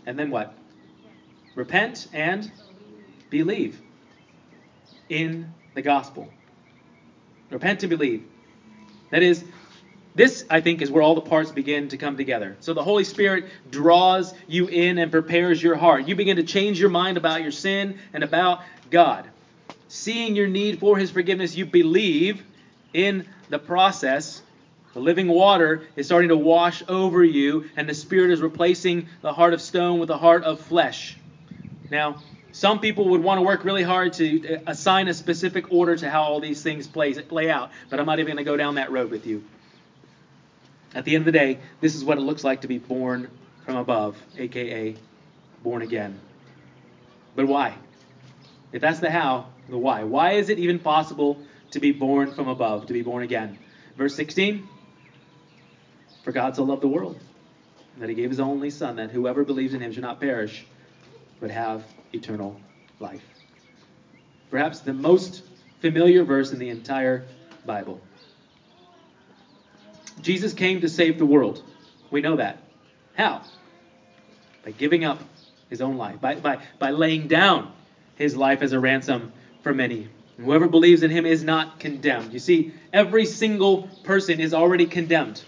And 0.06 0.18
then 0.18 0.30
what? 0.30 0.54
Repent 1.54 2.08
and 2.12 2.50
believe 3.30 3.80
in 5.08 5.52
the 5.74 5.82
gospel. 5.82 6.28
Repent 7.50 7.82
and 7.82 7.90
believe. 7.90 8.24
That 9.10 9.22
is, 9.22 9.44
this, 10.14 10.44
I 10.50 10.60
think, 10.60 10.82
is 10.82 10.90
where 10.90 11.02
all 11.02 11.14
the 11.14 11.20
parts 11.20 11.52
begin 11.52 11.88
to 11.88 11.96
come 11.96 12.16
together. 12.16 12.56
So 12.60 12.74
the 12.74 12.82
Holy 12.82 13.04
Spirit 13.04 13.44
draws 13.70 14.34
you 14.48 14.66
in 14.66 14.98
and 14.98 15.10
prepares 15.10 15.62
your 15.62 15.76
heart. 15.76 16.08
You 16.08 16.14
begin 16.14 16.36
to 16.36 16.42
change 16.42 16.80
your 16.80 16.88
mind 16.90 17.16
about 17.16 17.42
your 17.42 17.52
sin 17.52 17.98
and 18.12 18.24
about 18.24 18.62
God. 18.90 19.26
Seeing 19.88 20.34
your 20.34 20.48
need 20.48 20.80
for 20.80 20.98
His 20.98 21.10
forgiveness, 21.10 21.56
you 21.56 21.66
believe 21.66 22.42
in 22.92 23.26
the 23.48 23.58
process. 23.58 24.42
The 24.96 25.02
living 25.02 25.28
water 25.28 25.82
is 25.94 26.06
starting 26.06 26.30
to 26.30 26.38
wash 26.38 26.82
over 26.88 27.22
you, 27.22 27.68
and 27.76 27.86
the 27.86 27.92
Spirit 27.92 28.30
is 28.30 28.40
replacing 28.40 29.08
the 29.20 29.30
heart 29.30 29.52
of 29.52 29.60
stone 29.60 30.00
with 30.00 30.08
a 30.08 30.16
heart 30.16 30.42
of 30.44 30.58
flesh. 30.58 31.18
Now, 31.90 32.22
some 32.52 32.80
people 32.80 33.10
would 33.10 33.22
want 33.22 33.36
to 33.36 33.42
work 33.42 33.62
really 33.62 33.82
hard 33.82 34.14
to 34.14 34.54
uh, 34.54 34.60
assign 34.66 35.08
a 35.08 35.12
specific 35.12 35.70
order 35.70 35.96
to 35.96 36.08
how 36.08 36.22
all 36.22 36.40
these 36.40 36.62
things 36.62 36.86
play, 36.86 37.12
play 37.12 37.50
out, 37.50 37.72
but 37.90 38.00
I'm 38.00 38.06
not 38.06 38.20
even 38.20 38.36
going 38.36 38.42
to 38.42 38.50
go 38.50 38.56
down 38.56 38.76
that 38.76 38.90
road 38.90 39.10
with 39.10 39.26
you. 39.26 39.44
At 40.94 41.04
the 41.04 41.14
end 41.14 41.20
of 41.20 41.26
the 41.26 41.38
day, 41.38 41.58
this 41.82 41.94
is 41.94 42.02
what 42.02 42.16
it 42.16 42.22
looks 42.22 42.42
like 42.42 42.62
to 42.62 42.66
be 42.66 42.78
born 42.78 43.28
from 43.66 43.76
above, 43.76 44.16
aka 44.38 44.96
born 45.62 45.82
again. 45.82 46.18
But 47.34 47.48
why? 47.48 47.74
If 48.72 48.80
that's 48.80 49.00
the 49.00 49.10
how, 49.10 49.48
the 49.68 49.76
why. 49.76 50.04
Why 50.04 50.32
is 50.32 50.48
it 50.48 50.58
even 50.58 50.78
possible 50.78 51.38
to 51.72 51.80
be 51.80 51.92
born 51.92 52.32
from 52.32 52.48
above, 52.48 52.86
to 52.86 52.94
be 52.94 53.02
born 53.02 53.24
again? 53.24 53.58
Verse 53.98 54.14
16 54.14 54.66
For 56.26 56.32
God 56.32 56.56
so 56.56 56.64
loved 56.64 56.82
the 56.82 56.88
world 56.88 57.20
that 57.98 58.08
he 58.08 58.14
gave 58.16 58.30
his 58.30 58.40
only 58.40 58.68
Son, 58.68 58.96
that 58.96 59.12
whoever 59.12 59.44
believes 59.44 59.74
in 59.74 59.80
him 59.80 59.92
should 59.92 60.02
not 60.02 60.18
perish, 60.20 60.66
but 61.38 61.52
have 61.52 61.84
eternal 62.12 62.60
life. 62.98 63.22
Perhaps 64.50 64.80
the 64.80 64.92
most 64.92 65.44
familiar 65.80 66.24
verse 66.24 66.50
in 66.50 66.58
the 66.58 66.68
entire 66.68 67.24
Bible. 67.64 68.00
Jesus 70.20 70.52
came 70.52 70.80
to 70.80 70.88
save 70.88 71.20
the 71.20 71.24
world. 71.24 71.62
We 72.10 72.22
know 72.22 72.34
that. 72.34 72.58
How? 73.14 73.42
By 74.64 74.72
giving 74.72 75.04
up 75.04 75.22
his 75.70 75.80
own 75.80 75.96
life, 75.96 76.20
by, 76.20 76.34
by, 76.34 76.58
by 76.80 76.90
laying 76.90 77.28
down 77.28 77.72
his 78.16 78.36
life 78.36 78.62
as 78.62 78.72
a 78.72 78.80
ransom 78.80 79.32
for 79.62 79.72
many. 79.72 80.08
Whoever 80.38 80.66
believes 80.66 81.04
in 81.04 81.10
him 81.12 81.24
is 81.24 81.44
not 81.44 81.78
condemned. 81.78 82.32
You 82.32 82.40
see, 82.40 82.72
every 82.92 83.26
single 83.26 83.88
person 84.02 84.40
is 84.40 84.52
already 84.52 84.86
condemned, 84.86 85.44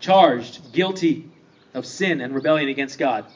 charged, 0.00 0.72
guilty 0.72 1.30
of 1.74 1.86
sin 1.86 2.20
and 2.20 2.34
rebellion 2.34 2.68
against 2.68 2.98
God. 2.98 3.26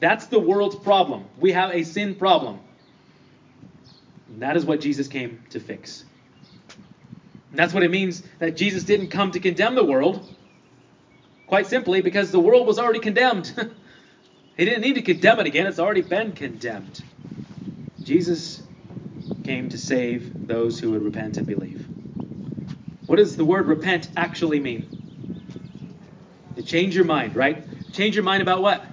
That's 0.00 0.26
the 0.26 0.38
world's 0.38 0.76
problem. 0.76 1.26
We 1.38 1.52
have 1.52 1.74
a 1.74 1.82
sin 1.82 2.14
problem. 2.14 2.60
And 4.28 4.42
that 4.42 4.56
is 4.56 4.64
what 4.64 4.80
Jesus 4.80 5.08
came 5.08 5.44
to 5.50 5.60
fix. 5.60 6.04
And 7.50 7.58
that's 7.58 7.74
what 7.74 7.82
it 7.82 7.90
means 7.90 8.22
that 8.38 8.56
Jesus 8.56 8.84
didn't 8.84 9.08
come 9.08 9.30
to 9.32 9.40
condemn 9.40 9.74
the 9.74 9.84
world. 9.84 10.34
Quite 11.46 11.66
simply, 11.66 12.02
because 12.02 12.32
the 12.32 12.40
world 12.40 12.66
was 12.66 12.78
already 12.78 12.98
condemned. 12.98 13.52
he 14.56 14.64
didn't 14.64 14.82
need 14.82 14.94
to 14.96 15.02
condemn 15.02 15.38
it 15.40 15.46
again, 15.46 15.66
it's 15.66 15.78
already 15.78 16.02
been 16.02 16.32
condemned. 16.32 17.02
Jesus 18.04 18.62
came 19.44 19.68
to 19.68 19.78
save 19.78 20.32
those 20.46 20.80
who 20.80 20.90
would 20.90 21.02
repent 21.02 21.38
and 21.38 21.46
believe. 21.46 21.88
What 23.06 23.16
does 23.16 23.36
the 23.36 23.44
word 23.44 23.68
repent 23.68 24.10
actually 24.16 24.58
mean? 24.58 24.95
Change 26.66 26.96
your 26.96 27.04
mind, 27.04 27.36
right? 27.36 27.64
Change 27.92 28.16
your 28.16 28.24
mind 28.24 28.42
about 28.42 28.60
what? 28.60 28.84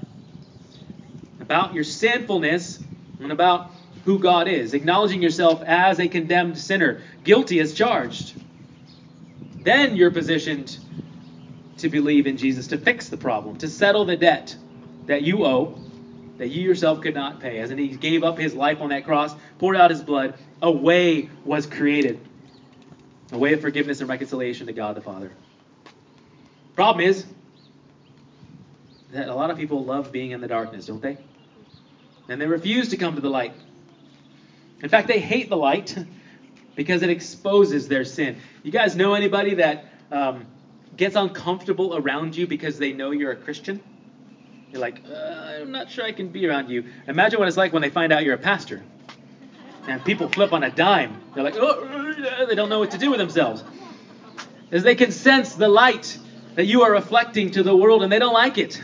About 1.41 1.73
your 1.73 1.83
sinfulness 1.83 2.79
and 3.19 3.31
about 3.31 3.71
who 4.05 4.19
God 4.19 4.47
is, 4.47 4.73
acknowledging 4.73 5.21
yourself 5.21 5.61
as 5.63 5.99
a 5.99 6.07
condemned 6.07 6.57
sinner, 6.57 7.01
guilty 7.23 7.59
as 7.59 7.73
charged. 7.73 8.33
Then 9.61 9.95
you're 9.95 10.11
positioned 10.11 10.77
to 11.77 11.89
believe 11.89 12.27
in 12.27 12.37
Jesus 12.37 12.67
to 12.67 12.77
fix 12.77 13.09
the 13.09 13.17
problem, 13.17 13.57
to 13.57 13.67
settle 13.67 14.05
the 14.05 14.17
debt 14.17 14.55
that 15.07 15.23
you 15.23 15.45
owe, 15.45 15.77
that 16.37 16.49
you 16.49 16.61
yourself 16.61 17.01
could 17.01 17.15
not 17.15 17.39
pay. 17.39 17.59
As 17.59 17.69
he 17.69 17.87
gave 17.89 18.23
up 18.23 18.37
his 18.37 18.53
life 18.53 18.81
on 18.81 18.89
that 18.89 19.05
cross, 19.05 19.33
poured 19.57 19.77
out 19.77 19.89
his 19.89 20.01
blood, 20.01 20.35
a 20.61 20.71
way 20.71 21.29
was 21.43 21.65
created. 21.65 22.19
A 23.31 23.37
way 23.37 23.53
of 23.53 23.61
forgiveness 23.61 23.99
and 23.99 24.09
reconciliation 24.09 24.67
to 24.67 24.73
God 24.73 24.95
the 24.95 25.01
Father. 25.01 25.31
Problem 26.75 27.05
is 27.05 27.25
that 29.13 29.29
a 29.29 29.35
lot 29.35 29.49
of 29.49 29.57
people 29.57 29.83
love 29.83 30.11
being 30.11 30.31
in 30.31 30.41
the 30.41 30.47
darkness, 30.47 30.87
don't 30.87 31.01
they? 31.01 31.17
And 32.27 32.39
they 32.39 32.47
refuse 32.47 32.89
to 32.89 32.97
come 32.97 33.15
to 33.15 33.21
the 33.21 33.29
light. 33.29 33.53
In 34.81 34.89
fact, 34.89 35.07
they 35.07 35.19
hate 35.19 35.49
the 35.49 35.57
light 35.57 35.95
because 36.75 37.03
it 37.03 37.09
exposes 37.09 37.87
their 37.87 38.05
sin. 38.05 38.37
You 38.63 38.71
guys 38.71 38.95
know 38.95 39.13
anybody 39.13 39.55
that 39.55 39.85
um, 40.11 40.45
gets 40.97 41.15
uncomfortable 41.15 41.95
around 41.95 42.35
you 42.35 42.47
because 42.47 42.77
they 42.77 42.91
know 42.91 43.11
you're 43.11 43.31
a 43.31 43.35
Christian? 43.35 43.79
You're 44.71 44.81
like, 44.81 45.01
uh, 45.07 45.13
I'm 45.13 45.71
not 45.71 45.89
sure 45.89 46.03
I 46.03 46.11
can 46.11 46.29
be 46.29 46.47
around 46.47 46.69
you. 46.69 46.85
Imagine 47.07 47.39
what 47.39 47.47
it's 47.47 47.57
like 47.57 47.73
when 47.73 47.83
they 47.83 47.89
find 47.89 48.11
out 48.11 48.23
you're 48.23 48.33
a 48.33 48.39
pastor. 48.39 48.81
And 49.87 50.03
people 50.03 50.29
flip 50.29 50.53
on 50.53 50.63
a 50.63 50.71
dime. 50.71 51.21
They're 51.35 51.43
like, 51.43 51.55
oh, 51.57 52.45
they 52.47 52.55
don't 52.55 52.69
know 52.69 52.79
what 52.79 52.91
to 52.91 52.97
do 52.97 53.11
with 53.11 53.19
themselves. 53.19 53.63
As 54.71 54.81
they 54.81 54.95
can 54.95 55.11
sense 55.11 55.53
the 55.53 55.67
light 55.67 56.17
that 56.55 56.65
you 56.65 56.83
are 56.83 56.91
reflecting 56.91 57.51
to 57.51 57.63
the 57.63 57.75
world 57.75 58.03
and 58.03 58.11
they 58.11 58.19
don't 58.19 58.33
like 58.33 58.57
it. 58.57 58.81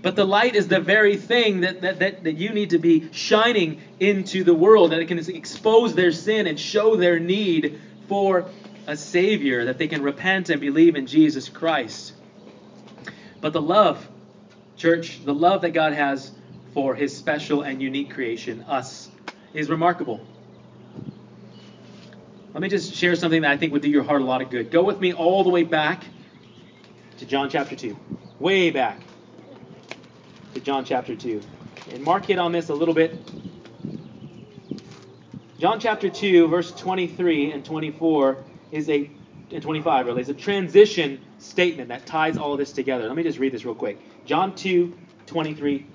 But 0.00 0.14
the 0.16 0.24
light 0.24 0.54
is 0.54 0.68
the 0.68 0.80
very 0.80 1.16
thing 1.16 1.60
that, 1.60 1.80
that, 1.80 1.98
that, 1.98 2.24
that 2.24 2.36
you 2.36 2.50
need 2.50 2.70
to 2.70 2.78
be 2.78 3.10
shining 3.12 3.80
into 3.98 4.44
the 4.44 4.54
world, 4.54 4.92
that 4.92 5.00
it 5.00 5.06
can 5.06 5.18
expose 5.18 5.94
their 5.94 6.12
sin 6.12 6.46
and 6.46 6.58
show 6.58 6.96
their 6.96 7.18
need 7.18 7.80
for 8.06 8.46
a 8.86 8.96
Savior, 8.96 9.66
that 9.66 9.78
they 9.78 9.88
can 9.88 10.02
repent 10.02 10.50
and 10.50 10.60
believe 10.60 10.94
in 10.94 11.06
Jesus 11.06 11.48
Christ. 11.48 12.14
But 13.40 13.52
the 13.52 13.60
love, 13.60 14.08
church, 14.76 15.24
the 15.24 15.34
love 15.34 15.62
that 15.62 15.70
God 15.70 15.92
has 15.92 16.30
for 16.74 16.94
His 16.94 17.16
special 17.16 17.62
and 17.62 17.82
unique 17.82 18.10
creation, 18.10 18.62
us, 18.62 19.10
is 19.52 19.68
remarkable. 19.68 20.24
Let 22.54 22.62
me 22.62 22.68
just 22.68 22.94
share 22.94 23.14
something 23.14 23.42
that 23.42 23.50
I 23.50 23.56
think 23.56 23.72
would 23.72 23.82
do 23.82 23.90
your 23.90 24.04
heart 24.04 24.22
a 24.22 24.24
lot 24.24 24.42
of 24.42 24.50
good. 24.50 24.70
Go 24.70 24.84
with 24.84 25.00
me 25.00 25.12
all 25.12 25.44
the 25.44 25.50
way 25.50 25.64
back 25.64 26.04
to 27.18 27.26
John 27.26 27.50
chapter 27.50 27.74
2. 27.74 27.96
Way 28.38 28.70
back 28.70 29.00
to 30.54 30.60
John 30.60 30.84
chapter 30.84 31.16
2. 31.16 31.40
And 31.92 32.02
Mark 32.02 32.24
hit 32.26 32.38
on 32.38 32.52
this 32.52 32.68
a 32.68 32.74
little 32.74 32.94
bit. 32.94 33.18
John 35.58 35.80
chapter 35.80 36.08
2, 36.08 36.46
verse 36.46 36.70
23 36.72 37.52
and 37.52 37.64
24 37.64 38.44
is 38.70 38.88
a 38.88 39.10
and 39.50 39.62
25 39.62 40.06
really 40.06 40.20
is 40.20 40.28
a 40.28 40.34
transition 40.34 41.18
statement 41.38 41.88
that 41.88 42.04
ties 42.04 42.36
all 42.36 42.56
this 42.56 42.70
together. 42.70 43.06
Let 43.06 43.16
me 43.16 43.22
just 43.22 43.38
read 43.38 43.52
this 43.52 43.64
real 43.64 43.74
quick. 43.74 43.98
John 44.26 44.54
2, 44.54 44.94
23. 45.26 45.86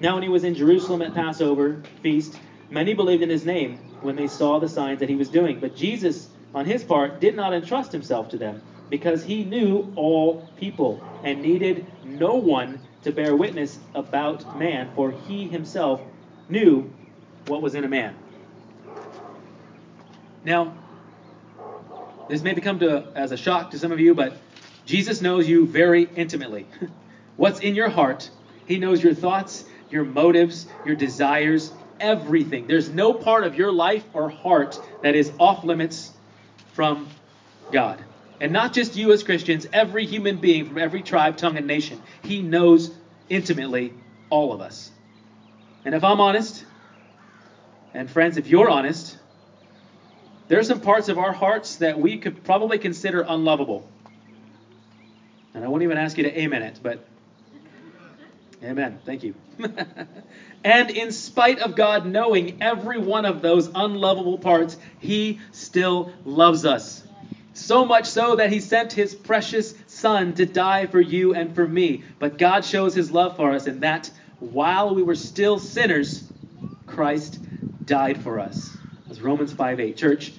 Now 0.00 0.14
when 0.14 0.24
he 0.24 0.28
was 0.28 0.42
in 0.42 0.54
Jerusalem 0.54 1.00
at 1.00 1.14
Passover 1.14 1.80
feast, 2.02 2.36
many 2.70 2.92
believed 2.92 3.22
in 3.22 3.30
his 3.30 3.46
name 3.46 3.78
when 4.00 4.16
they 4.16 4.26
saw 4.26 4.58
the 4.58 4.68
signs 4.68 4.98
that 4.98 5.08
he 5.08 5.14
was 5.14 5.28
doing. 5.28 5.60
But 5.60 5.76
Jesus, 5.76 6.28
on 6.54 6.66
his 6.66 6.82
part, 6.82 7.20
did 7.20 7.36
not 7.36 7.54
entrust 7.54 7.92
himself 7.92 8.30
to 8.30 8.36
them, 8.36 8.60
because 8.92 9.24
he 9.24 9.42
knew 9.42 9.90
all 9.96 10.46
people 10.58 11.02
and 11.24 11.40
needed 11.40 11.86
no 12.04 12.34
one 12.34 12.78
to 13.02 13.10
bear 13.10 13.34
witness 13.34 13.78
about 13.94 14.58
man, 14.58 14.90
for 14.94 15.12
he 15.12 15.48
himself 15.48 16.02
knew 16.50 16.92
what 17.46 17.62
was 17.62 17.74
in 17.74 17.84
a 17.84 17.88
man. 17.88 18.14
Now, 20.44 20.76
this 22.28 22.42
may 22.42 22.52
become 22.52 22.80
to, 22.80 23.06
as 23.14 23.32
a 23.32 23.36
shock 23.38 23.70
to 23.70 23.78
some 23.78 23.92
of 23.92 23.98
you, 23.98 24.12
but 24.12 24.34
Jesus 24.84 25.22
knows 25.22 25.48
you 25.48 25.66
very 25.66 26.06
intimately. 26.14 26.66
What's 27.38 27.60
in 27.60 27.74
your 27.74 27.88
heart, 27.88 28.28
He 28.66 28.76
knows 28.76 29.02
your 29.02 29.14
thoughts, 29.14 29.64
your 29.88 30.04
motives, 30.04 30.66
your 30.84 30.96
desires, 30.96 31.72
everything. 31.98 32.66
There's 32.66 32.90
no 32.90 33.14
part 33.14 33.44
of 33.44 33.54
your 33.54 33.72
life 33.72 34.04
or 34.12 34.28
heart 34.28 34.78
that 35.00 35.14
is 35.14 35.32
off 35.38 35.64
limits 35.64 36.12
from 36.74 37.08
God. 37.72 38.04
And 38.42 38.52
not 38.52 38.72
just 38.72 38.96
you 38.96 39.12
as 39.12 39.22
Christians, 39.22 39.68
every 39.72 40.04
human 40.04 40.38
being 40.38 40.66
from 40.66 40.76
every 40.76 41.00
tribe, 41.00 41.36
tongue, 41.36 41.56
and 41.56 41.68
nation. 41.68 42.02
He 42.24 42.42
knows 42.42 42.92
intimately 43.28 43.94
all 44.30 44.52
of 44.52 44.60
us. 44.60 44.90
And 45.84 45.94
if 45.94 46.02
I'm 46.02 46.20
honest, 46.20 46.64
and 47.94 48.10
friends, 48.10 48.38
if 48.38 48.48
you're 48.48 48.68
honest, 48.68 49.16
there 50.48 50.58
are 50.58 50.64
some 50.64 50.80
parts 50.80 51.08
of 51.08 51.18
our 51.18 51.32
hearts 51.32 51.76
that 51.76 52.00
we 52.00 52.18
could 52.18 52.42
probably 52.42 52.78
consider 52.78 53.24
unlovable. 53.28 53.88
And 55.54 55.64
I 55.64 55.68
won't 55.68 55.84
even 55.84 55.96
ask 55.96 56.18
you 56.18 56.24
to 56.24 56.40
amen 56.40 56.62
it, 56.62 56.80
but 56.82 57.06
amen. 58.60 58.98
Thank 59.06 59.22
you. 59.22 59.36
and 60.64 60.90
in 60.90 61.12
spite 61.12 61.60
of 61.60 61.76
God 61.76 62.06
knowing 62.06 62.60
every 62.60 62.98
one 62.98 63.24
of 63.24 63.40
those 63.40 63.70
unlovable 63.72 64.38
parts, 64.38 64.76
He 64.98 65.38
still 65.52 66.12
loves 66.24 66.64
us. 66.64 67.04
So 67.62 67.84
much 67.84 68.06
so 68.06 68.36
that 68.36 68.52
He 68.52 68.58
sent 68.58 68.92
His 68.92 69.14
precious 69.14 69.74
Son 69.86 70.34
to 70.34 70.44
die 70.44 70.86
for 70.86 71.00
you 71.00 71.34
and 71.34 71.54
for 71.54 71.66
me. 71.66 72.02
But 72.18 72.36
God 72.36 72.64
shows 72.64 72.92
His 72.92 73.12
love 73.12 73.36
for 73.36 73.52
us 73.52 73.68
in 73.68 73.80
that 73.80 74.10
while 74.40 74.96
we 74.96 75.02
were 75.04 75.14
still 75.14 75.60
sinners, 75.60 76.28
Christ 76.86 77.38
died 77.86 78.20
for 78.20 78.40
us. 78.40 78.76
As 79.08 79.20
Romans 79.20 79.52
5 79.52 79.78
8. 79.78 79.96
Church, 79.96 80.32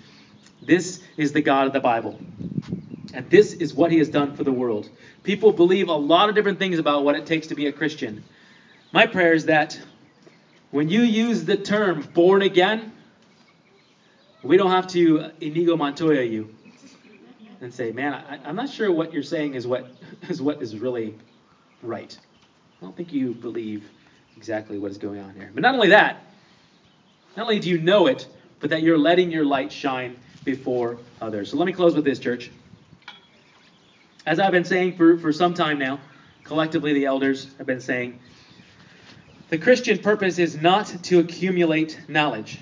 this 0.61 1.01
is 1.15 1.31
the 1.31 1.41
God 1.41 1.67
of 1.67 1.73
the 1.73 1.79
Bible. 1.79 2.19
And 3.13 3.29
this 3.29 3.53
is 3.53 3.73
what 3.73 3.91
he 3.91 3.99
has 3.99 4.09
done 4.09 4.35
for 4.35 4.43
the 4.43 4.51
world. 4.51 4.89
People 5.23 5.51
believe 5.51 5.87
a 5.87 5.93
lot 5.93 6.27
of 6.27 6.35
different 6.35 6.59
things 6.59 6.79
about 6.79 7.05
what 7.05 7.15
it 7.15 7.25
takes 7.25 7.47
to 7.47 7.55
be 7.55 7.67
a 7.67 7.71
Christian. 7.71 8.23
My 8.91 9.05
prayer 9.05 9.33
is 9.33 9.45
that 9.45 9.79
when 10.71 10.89
you 10.89 11.01
use 11.01 11.45
the 11.45 11.55
term 11.55 12.01
born 12.13 12.41
again, 12.41 12.91
we 14.41 14.57
don't 14.57 14.71
have 14.71 14.87
to 14.87 15.31
Inigo 15.39 15.77
Montoya 15.77 16.23
you 16.23 16.49
and 17.63 17.73
say, 17.73 17.91
man, 17.91 18.13
I, 18.13 18.49
am 18.49 18.55
not 18.55 18.69
sure 18.69 18.91
what 18.91 19.13
you're 19.13 19.23
saying 19.23 19.55
is 19.55 19.65
what 19.65 19.87
is 20.29 20.41
what 20.41 20.61
is 20.61 20.77
really 20.77 21.15
right. 21.81 22.17
I 22.81 22.85
don't 22.85 22.95
think 22.95 23.13
you 23.13 23.33
believe 23.33 23.89
exactly 24.35 24.77
what 24.77 24.91
is 24.91 24.97
going 24.97 25.19
on 25.21 25.33
here. 25.33 25.49
But 25.53 25.61
not 25.61 25.73
only 25.73 25.89
that, 25.89 26.21
not 27.37 27.43
only 27.43 27.59
do 27.59 27.69
you 27.69 27.77
know 27.77 28.07
it, 28.07 28.27
but 28.59 28.69
that 28.69 28.83
you're 28.83 28.97
letting 28.97 29.31
your 29.31 29.45
light 29.45 29.71
shine 29.71 30.17
before 30.43 30.97
others. 31.21 31.49
So 31.49 31.57
let 31.57 31.65
me 31.65 31.71
close 31.71 31.95
with 31.95 32.03
this, 32.03 32.19
church. 32.19 32.51
As 34.25 34.39
I've 34.39 34.51
been 34.51 34.65
saying 34.65 34.97
for, 34.97 35.17
for 35.17 35.31
some 35.31 35.53
time 35.53 35.79
now, 35.79 35.99
collectively 36.43 36.93
the 36.93 37.05
elders 37.05 37.47
have 37.57 37.67
been 37.67 37.81
saying, 37.81 38.19
the 39.49 39.57
Christian 39.57 39.97
purpose 39.99 40.39
is 40.39 40.61
not 40.61 40.87
to 41.03 41.19
accumulate 41.19 41.99
knowledge. 42.07 42.59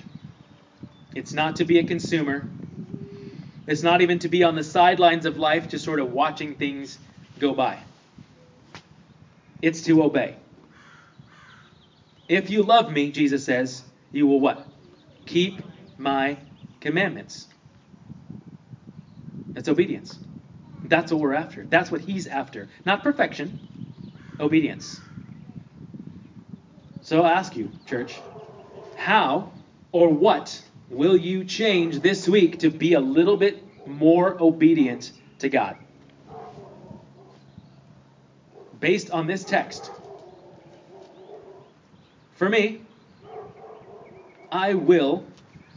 It's 1.16 1.34
not 1.34 1.56
to 1.58 1.66
be 1.66 1.80
a 1.80 1.84
consumer. 1.84 2.48
It's 3.68 3.84
not 3.84 4.02
even 4.02 4.20
to 4.20 4.30
be 4.30 4.44
on 4.44 4.56
the 4.56 4.64
sidelines 4.64 5.26
of 5.26 5.38
life, 5.38 5.70
just 5.70 5.86
sort 5.86 6.00
of 6.00 6.12
watching 6.14 6.56
things 6.56 6.98
go 7.40 7.54
by. 7.54 7.80
It's 9.62 9.82
to 9.84 10.04
obey. 10.04 10.36
If 12.28 12.50
you 12.50 12.64
love 12.64 12.92
me, 12.92 13.12
Jesus 13.12 13.46
says, 13.46 13.84
you 14.12 14.26
will 14.26 14.40
what? 14.40 14.66
Keep 15.26 15.62
my 15.98 16.38
commandments. 16.80 17.48
That's 19.54 19.70
obedience. 19.70 20.18
That's 20.84 21.12
what 21.12 21.22
we're 21.22 21.34
after. 21.34 21.64
That's 21.64 21.92
what 21.92 22.02
he's 22.02 22.26
after. 22.28 22.70
Not 22.86 23.04
perfection, 23.04 23.60
obedience. 24.40 25.00
So 27.02 27.22
I'll 27.22 27.38
ask 27.38 27.56
you, 27.56 27.72
church, 27.86 28.20
how 28.96 29.52
or 29.92 30.10
what 30.10 30.62
will 30.92 31.16
you 31.16 31.44
change 31.46 32.02
this 32.02 32.28
week 32.28 32.60
to 32.60 32.70
be 32.70 32.94
a 32.94 33.00
little 33.00 33.38
bit 33.38 33.64
more 33.88 34.38
obedient 34.42 35.12
to 35.40 35.50
God? 35.50 35.78
Based 38.80 39.10
on 39.12 39.26
this 39.26 39.44
text. 39.44 39.90
For 42.36 42.50
me, 42.50 42.82
I 44.52 44.74
will 44.74 45.24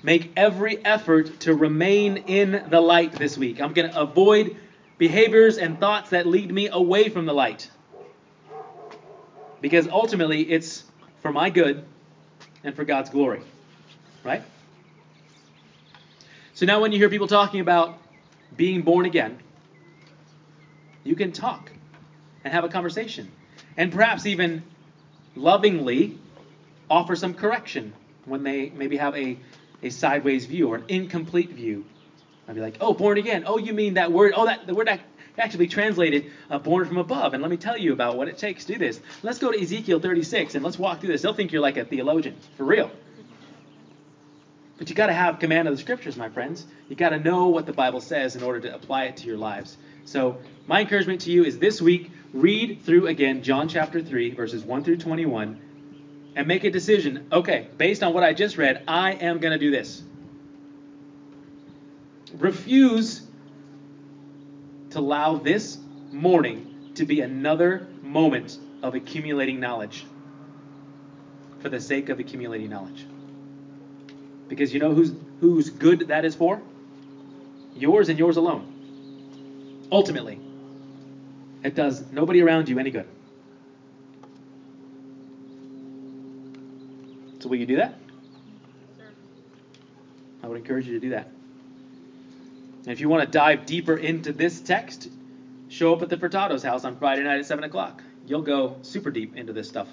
make 0.02 0.32
every 0.36 0.84
effort 0.84 1.40
to 1.40 1.54
remain 1.54 2.16
in 2.26 2.64
the 2.68 2.80
light 2.80 3.12
this 3.12 3.38
week. 3.38 3.60
I'm 3.60 3.72
going 3.72 3.90
to 3.90 4.00
avoid 4.00 4.56
behaviors 4.98 5.58
and 5.58 5.78
thoughts 5.78 6.10
that 6.10 6.26
lead 6.26 6.52
me 6.52 6.68
away 6.68 7.08
from 7.08 7.26
the 7.26 7.32
light. 7.32 7.70
Because 9.60 9.86
ultimately, 9.88 10.42
it's 10.42 10.84
for 11.20 11.32
my 11.32 11.50
good 11.50 11.84
and 12.64 12.74
for 12.74 12.84
God's 12.84 13.10
glory. 13.10 13.42
Right? 14.24 14.42
So 16.54 16.66
now, 16.66 16.80
when 16.80 16.92
you 16.92 16.98
hear 16.98 17.10
people 17.10 17.26
talking 17.26 17.60
about 17.60 17.98
being 18.56 18.82
born 18.82 19.06
again, 19.06 19.38
you 21.02 21.16
can 21.16 21.32
talk 21.32 21.70
and 22.44 22.52
have 22.54 22.64
a 22.64 22.68
conversation. 22.68 23.30
And 23.76 23.92
perhaps 23.92 24.24
even 24.24 24.62
lovingly 25.34 26.16
offer 26.88 27.16
some 27.16 27.34
correction 27.34 27.92
when 28.24 28.44
they 28.44 28.70
maybe 28.70 28.96
have 28.96 29.16
a 29.16 29.36
a 29.82 29.90
sideways 29.90 30.46
view 30.46 30.68
or 30.68 30.76
an 30.76 30.84
incomplete 30.88 31.50
view. 31.50 31.84
I'd 32.48 32.54
be 32.54 32.60
like, 32.60 32.76
oh, 32.80 32.94
born 32.94 33.18
again. 33.18 33.44
Oh, 33.46 33.58
you 33.58 33.74
mean 33.74 33.94
that 33.94 34.10
word? 34.10 34.32
Oh, 34.34 34.46
that 34.46 34.66
the 34.66 34.74
word 34.74 34.88
actually 35.38 35.66
translated 35.66 36.30
uh, 36.50 36.58
born 36.58 36.86
from 36.86 36.98
above. 36.98 37.34
And 37.34 37.42
let 37.42 37.50
me 37.50 37.56
tell 37.56 37.76
you 37.76 37.92
about 37.92 38.16
what 38.16 38.28
it 38.28 38.38
takes 38.38 38.64
to 38.66 38.74
do 38.74 38.78
this. 38.78 39.00
Let's 39.22 39.38
go 39.38 39.52
to 39.52 39.60
Ezekiel 39.60 40.00
36 40.00 40.54
and 40.54 40.64
let's 40.64 40.78
walk 40.78 41.00
through 41.00 41.10
this. 41.10 41.22
They'll 41.22 41.34
think 41.34 41.52
you're 41.52 41.62
like 41.62 41.76
a 41.76 41.84
theologian, 41.84 42.36
for 42.56 42.64
real. 42.64 42.90
But 44.76 44.90
you 44.90 44.96
got 44.96 45.06
to 45.06 45.12
have 45.12 45.38
command 45.38 45.68
of 45.68 45.74
the 45.74 45.80
scriptures, 45.80 46.16
my 46.16 46.28
friends. 46.28 46.66
You 46.88 46.96
got 46.96 47.10
to 47.10 47.20
know 47.20 47.48
what 47.48 47.66
the 47.66 47.72
Bible 47.72 48.00
says 48.00 48.34
in 48.34 48.42
order 48.42 48.60
to 48.60 48.74
apply 48.74 49.04
it 49.04 49.16
to 49.18 49.26
your 49.26 49.36
lives. 49.36 49.76
So, 50.04 50.38
my 50.66 50.80
encouragement 50.80 51.20
to 51.22 51.30
you 51.30 51.44
is 51.44 51.58
this 51.58 51.80
week, 51.80 52.10
read 52.32 52.82
through 52.82 53.06
again 53.06 53.42
John 53.42 53.68
chapter 53.68 54.02
3, 54.02 54.32
verses 54.32 54.64
1 54.64 54.84
through 54.84 54.96
21 54.96 55.60
and 56.36 56.48
make 56.48 56.64
a 56.64 56.70
decision. 56.70 57.26
Okay, 57.32 57.68
based 57.78 58.02
on 58.02 58.12
what 58.12 58.24
I 58.24 58.32
just 58.32 58.56
read, 58.56 58.82
I 58.88 59.12
am 59.12 59.38
going 59.38 59.52
to 59.52 59.58
do 59.58 59.70
this. 59.70 60.02
Refuse 62.34 63.22
to 64.90 64.98
allow 64.98 65.36
this 65.36 65.78
morning 66.10 66.90
to 66.94 67.04
be 67.04 67.20
another 67.20 67.86
moment 68.02 68.58
of 68.82 68.94
accumulating 68.94 69.60
knowledge 69.60 70.04
for 71.60 71.68
the 71.68 71.80
sake 71.80 72.08
of 72.08 72.18
accumulating 72.18 72.70
knowledge. 72.70 73.06
Because 74.48 74.72
you 74.72 74.80
know 74.80 74.94
who's 74.94 75.12
whose 75.40 75.70
good 75.70 76.08
that 76.08 76.24
is 76.24 76.34
for? 76.34 76.60
Yours 77.76 78.08
and 78.08 78.18
yours 78.18 78.36
alone. 78.36 78.70
Ultimately, 79.90 80.38
it 81.62 81.74
does 81.74 82.04
nobody 82.12 82.42
around 82.42 82.68
you 82.68 82.78
any 82.78 82.90
good. 82.90 83.06
So 87.40 87.48
will 87.48 87.56
you 87.56 87.66
do 87.66 87.76
that? 87.76 87.98
I 90.42 90.46
would 90.46 90.58
encourage 90.58 90.86
you 90.86 90.94
to 90.94 91.00
do 91.00 91.10
that. 91.10 91.28
And 92.80 92.92
if 92.92 93.00
you 93.00 93.08
want 93.08 93.24
to 93.24 93.30
dive 93.30 93.66
deeper 93.66 93.96
into 93.96 94.32
this 94.32 94.60
text, 94.60 95.08
show 95.68 95.94
up 95.94 96.02
at 96.02 96.10
the 96.10 96.16
Furtado's 96.16 96.62
house 96.62 96.84
on 96.84 96.96
Friday 96.96 97.22
night 97.22 97.38
at 97.38 97.46
7 97.46 97.64
o'clock. 97.64 98.02
You'll 98.26 98.42
go 98.42 98.76
super 98.82 99.10
deep 99.10 99.36
into 99.36 99.52
this 99.52 99.68
stuff. 99.68 99.88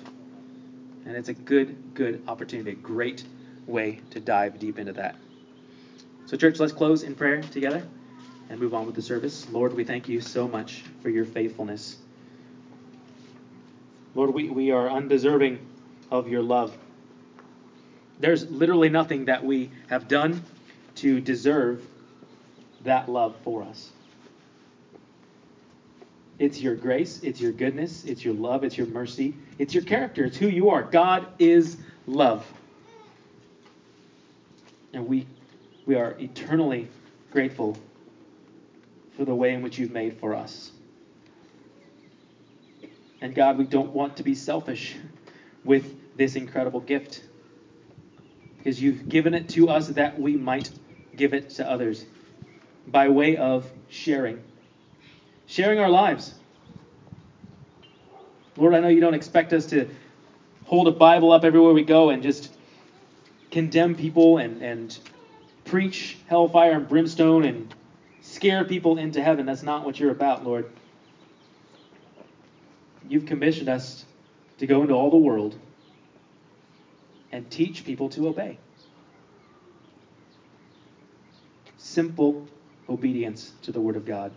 And 1.05 1.15
it's 1.15 1.29
a 1.29 1.33
good, 1.33 1.93
good 1.93 2.21
opportunity, 2.27 2.73
great 2.73 3.23
way 3.67 3.99
to 4.11 4.19
dive 4.19 4.59
deep 4.59 4.79
into 4.79 4.93
that. 4.93 5.15
So, 6.25 6.37
church, 6.37 6.59
let's 6.59 6.71
close 6.71 7.03
in 7.03 7.15
prayer 7.15 7.41
together 7.41 7.83
and 8.49 8.59
move 8.59 8.73
on 8.73 8.85
with 8.85 8.95
the 8.95 9.01
service. 9.01 9.47
Lord, 9.51 9.73
we 9.73 9.83
thank 9.83 10.07
you 10.09 10.21
so 10.21 10.47
much 10.47 10.83
for 11.01 11.09
your 11.09 11.25
faithfulness. 11.25 11.97
Lord, 14.13 14.33
we, 14.33 14.49
we 14.49 14.71
are 14.71 14.89
undeserving 14.89 15.59
of 16.09 16.27
your 16.27 16.41
love. 16.41 16.77
There's 18.19 18.49
literally 18.49 18.89
nothing 18.89 19.25
that 19.25 19.43
we 19.43 19.71
have 19.89 20.07
done 20.07 20.41
to 20.95 21.19
deserve 21.19 21.85
that 22.83 23.09
love 23.09 23.35
for 23.43 23.63
us. 23.63 23.91
It's 26.39 26.59
your 26.59 26.75
grace, 26.75 27.21
it's 27.23 27.39
your 27.39 27.51
goodness, 27.51 28.03
it's 28.03 28.25
your 28.25 28.33
love, 28.33 28.63
it's 28.63 28.77
your 28.77 28.87
mercy, 28.87 29.35
it's 29.59 29.73
your 29.73 29.83
character, 29.83 30.25
it's 30.25 30.37
who 30.37 30.47
you 30.47 30.71
are. 30.71 30.83
God 30.83 31.27
is 31.39 31.77
love. 32.07 32.45
And 34.93 35.07
we 35.07 35.25
we 35.85 35.95
are 35.95 36.15
eternally 36.19 36.87
grateful 37.31 37.77
for 39.15 39.25
the 39.25 39.33
way 39.33 39.53
in 39.53 39.61
which 39.61 39.77
you've 39.77 39.91
made 39.91 40.13
for 40.19 40.35
us. 40.35 40.71
And 43.21 43.35
God, 43.35 43.57
we 43.57 43.65
don't 43.65 43.93
want 43.93 44.17
to 44.17 44.23
be 44.23 44.33
selfish 44.33 44.95
with 45.63 45.95
this 46.17 46.35
incredible 46.35 46.79
gift 46.79 47.23
because 48.57 48.81
you've 48.81 49.09
given 49.09 49.33
it 49.33 49.49
to 49.49 49.69
us 49.69 49.87
that 49.89 50.19
we 50.19 50.35
might 50.35 50.69
give 51.15 51.33
it 51.33 51.49
to 51.51 51.69
others 51.69 52.05
by 52.87 53.09
way 53.09 53.37
of 53.37 53.69
sharing. 53.89 54.39
Sharing 55.45 55.79
our 55.79 55.89
lives. 55.89 56.33
Lord, 58.57 58.73
I 58.73 58.79
know 58.79 58.87
you 58.87 59.01
don't 59.01 59.13
expect 59.13 59.53
us 59.53 59.65
to 59.67 59.87
hold 60.65 60.87
a 60.87 60.91
Bible 60.91 61.31
up 61.31 61.43
everywhere 61.43 61.73
we 61.73 61.81
go 61.81 62.09
and 62.09 62.21
just 62.21 62.55
condemn 63.51 63.95
people 63.95 64.37
and, 64.37 64.61
and 64.61 64.97
preach 65.65 66.17
hellfire 66.27 66.71
and 66.71 66.87
brimstone 66.87 67.45
and 67.45 67.73
scare 68.21 68.63
people 68.63 68.97
into 68.97 69.21
heaven. 69.21 69.45
That's 69.45 69.63
not 69.63 69.85
what 69.85 69.99
you're 69.99 70.11
about, 70.11 70.45
Lord. 70.45 70.71
You've 73.07 73.25
commissioned 73.25 73.69
us 73.69 74.05
to 74.59 74.65
go 74.65 74.81
into 74.81 74.93
all 74.93 75.09
the 75.09 75.17
world 75.17 75.55
and 77.31 77.49
teach 77.49 77.83
people 77.85 78.09
to 78.09 78.27
obey. 78.27 78.57
Simple 81.77 82.47
obedience 82.89 83.51
to 83.63 83.71
the 83.71 83.81
Word 83.81 83.95
of 83.95 84.05
God. 84.05 84.31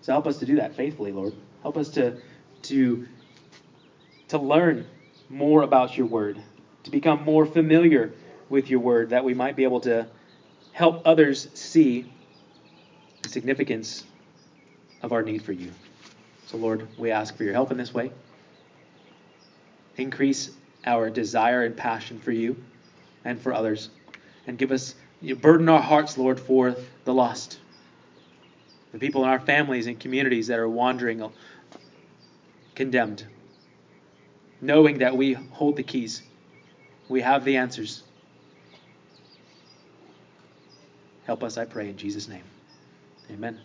So 0.00 0.12
help 0.12 0.26
us 0.26 0.38
to 0.38 0.46
do 0.46 0.56
that 0.56 0.74
faithfully, 0.74 1.12
Lord. 1.12 1.34
Help 1.62 1.76
us 1.76 1.90
to, 1.90 2.16
to, 2.62 3.06
to 4.28 4.38
learn 4.38 4.86
more 5.28 5.62
about 5.62 5.96
your 5.96 6.06
Word, 6.06 6.40
to 6.84 6.90
become 6.90 7.24
more 7.24 7.46
familiar 7.46 8.12
with 8.48 8.70
your 8.70 8.80
Word, 8.80 9.10
that 9.10 9.24
we 9.24 9.34
might 9.34 9.56
be 9.56 9.64
able 9.64 9.80
to 9.80 10.06
help 10.72 11.02
others 11.06 11.48
see 11.54 12.12
the 13.22 13.28
significance 13.28 14.04
of 15.02 15.12
our 15.12 15.22
need 15.22 15.42
for 15.42 15.52
you. 15.52 15.70
So, 16.46 16.56
Lord, 16.56 16.88
we 16.98 17.10
ask 17.10 17.36
for 17.36 17.44
your 17.44 17.52
help 17.52 17.70
in 17.70 17.76
this 17.76 17.94
way. 17.94 18.10
Increase 19.96 20.50
our 20.84 21.10
desire 21.10 21.64
and 21.64 21.76
passion 21.76 22.18
for 22.18 22.32
you 22.32 22.56
and 23.24 23.40
for 23.40 23.52
others. 23.52 23.90
And 24.46 24.56
give 24.58 24.72
us, 24.72 24.94
burden 25.40 25.68
our 25.68 25.82
hearts, 25.82 26.16
Lord, 26.16 26.40
for 26.40 26.74
the 27.04 27.14
lost. 27.14 27.58
The 28.92 28.98
people 28.98 29.22
in 29.22 29.28
our 29.28 29.38
families 29.38 29.86
and 29.86 30.00
communities 30.00 30.48
that 30.48 30.58
are 30.58 30.68
wandering 30.68 31.22
condemned. 32.74 33.26
Knowing 34.60 34.98
that 34.98 35.16
we 35.16 35.34
hold 35.34 35.76
the 35.76 35.82
keys, 35.82 36.22
we 37.10 37.20
have 37.20 37.44
the 37.44 37.56
answers. 37.56 38.04
Help 41.26 41.42
us, 41.42 41.58
I 41.58 41.64
pray, 41.64 41.90
in 41.90 41.96
Jesus' 41.96 42.28
name. 42.28 42.44
Amen. 43.30 43.58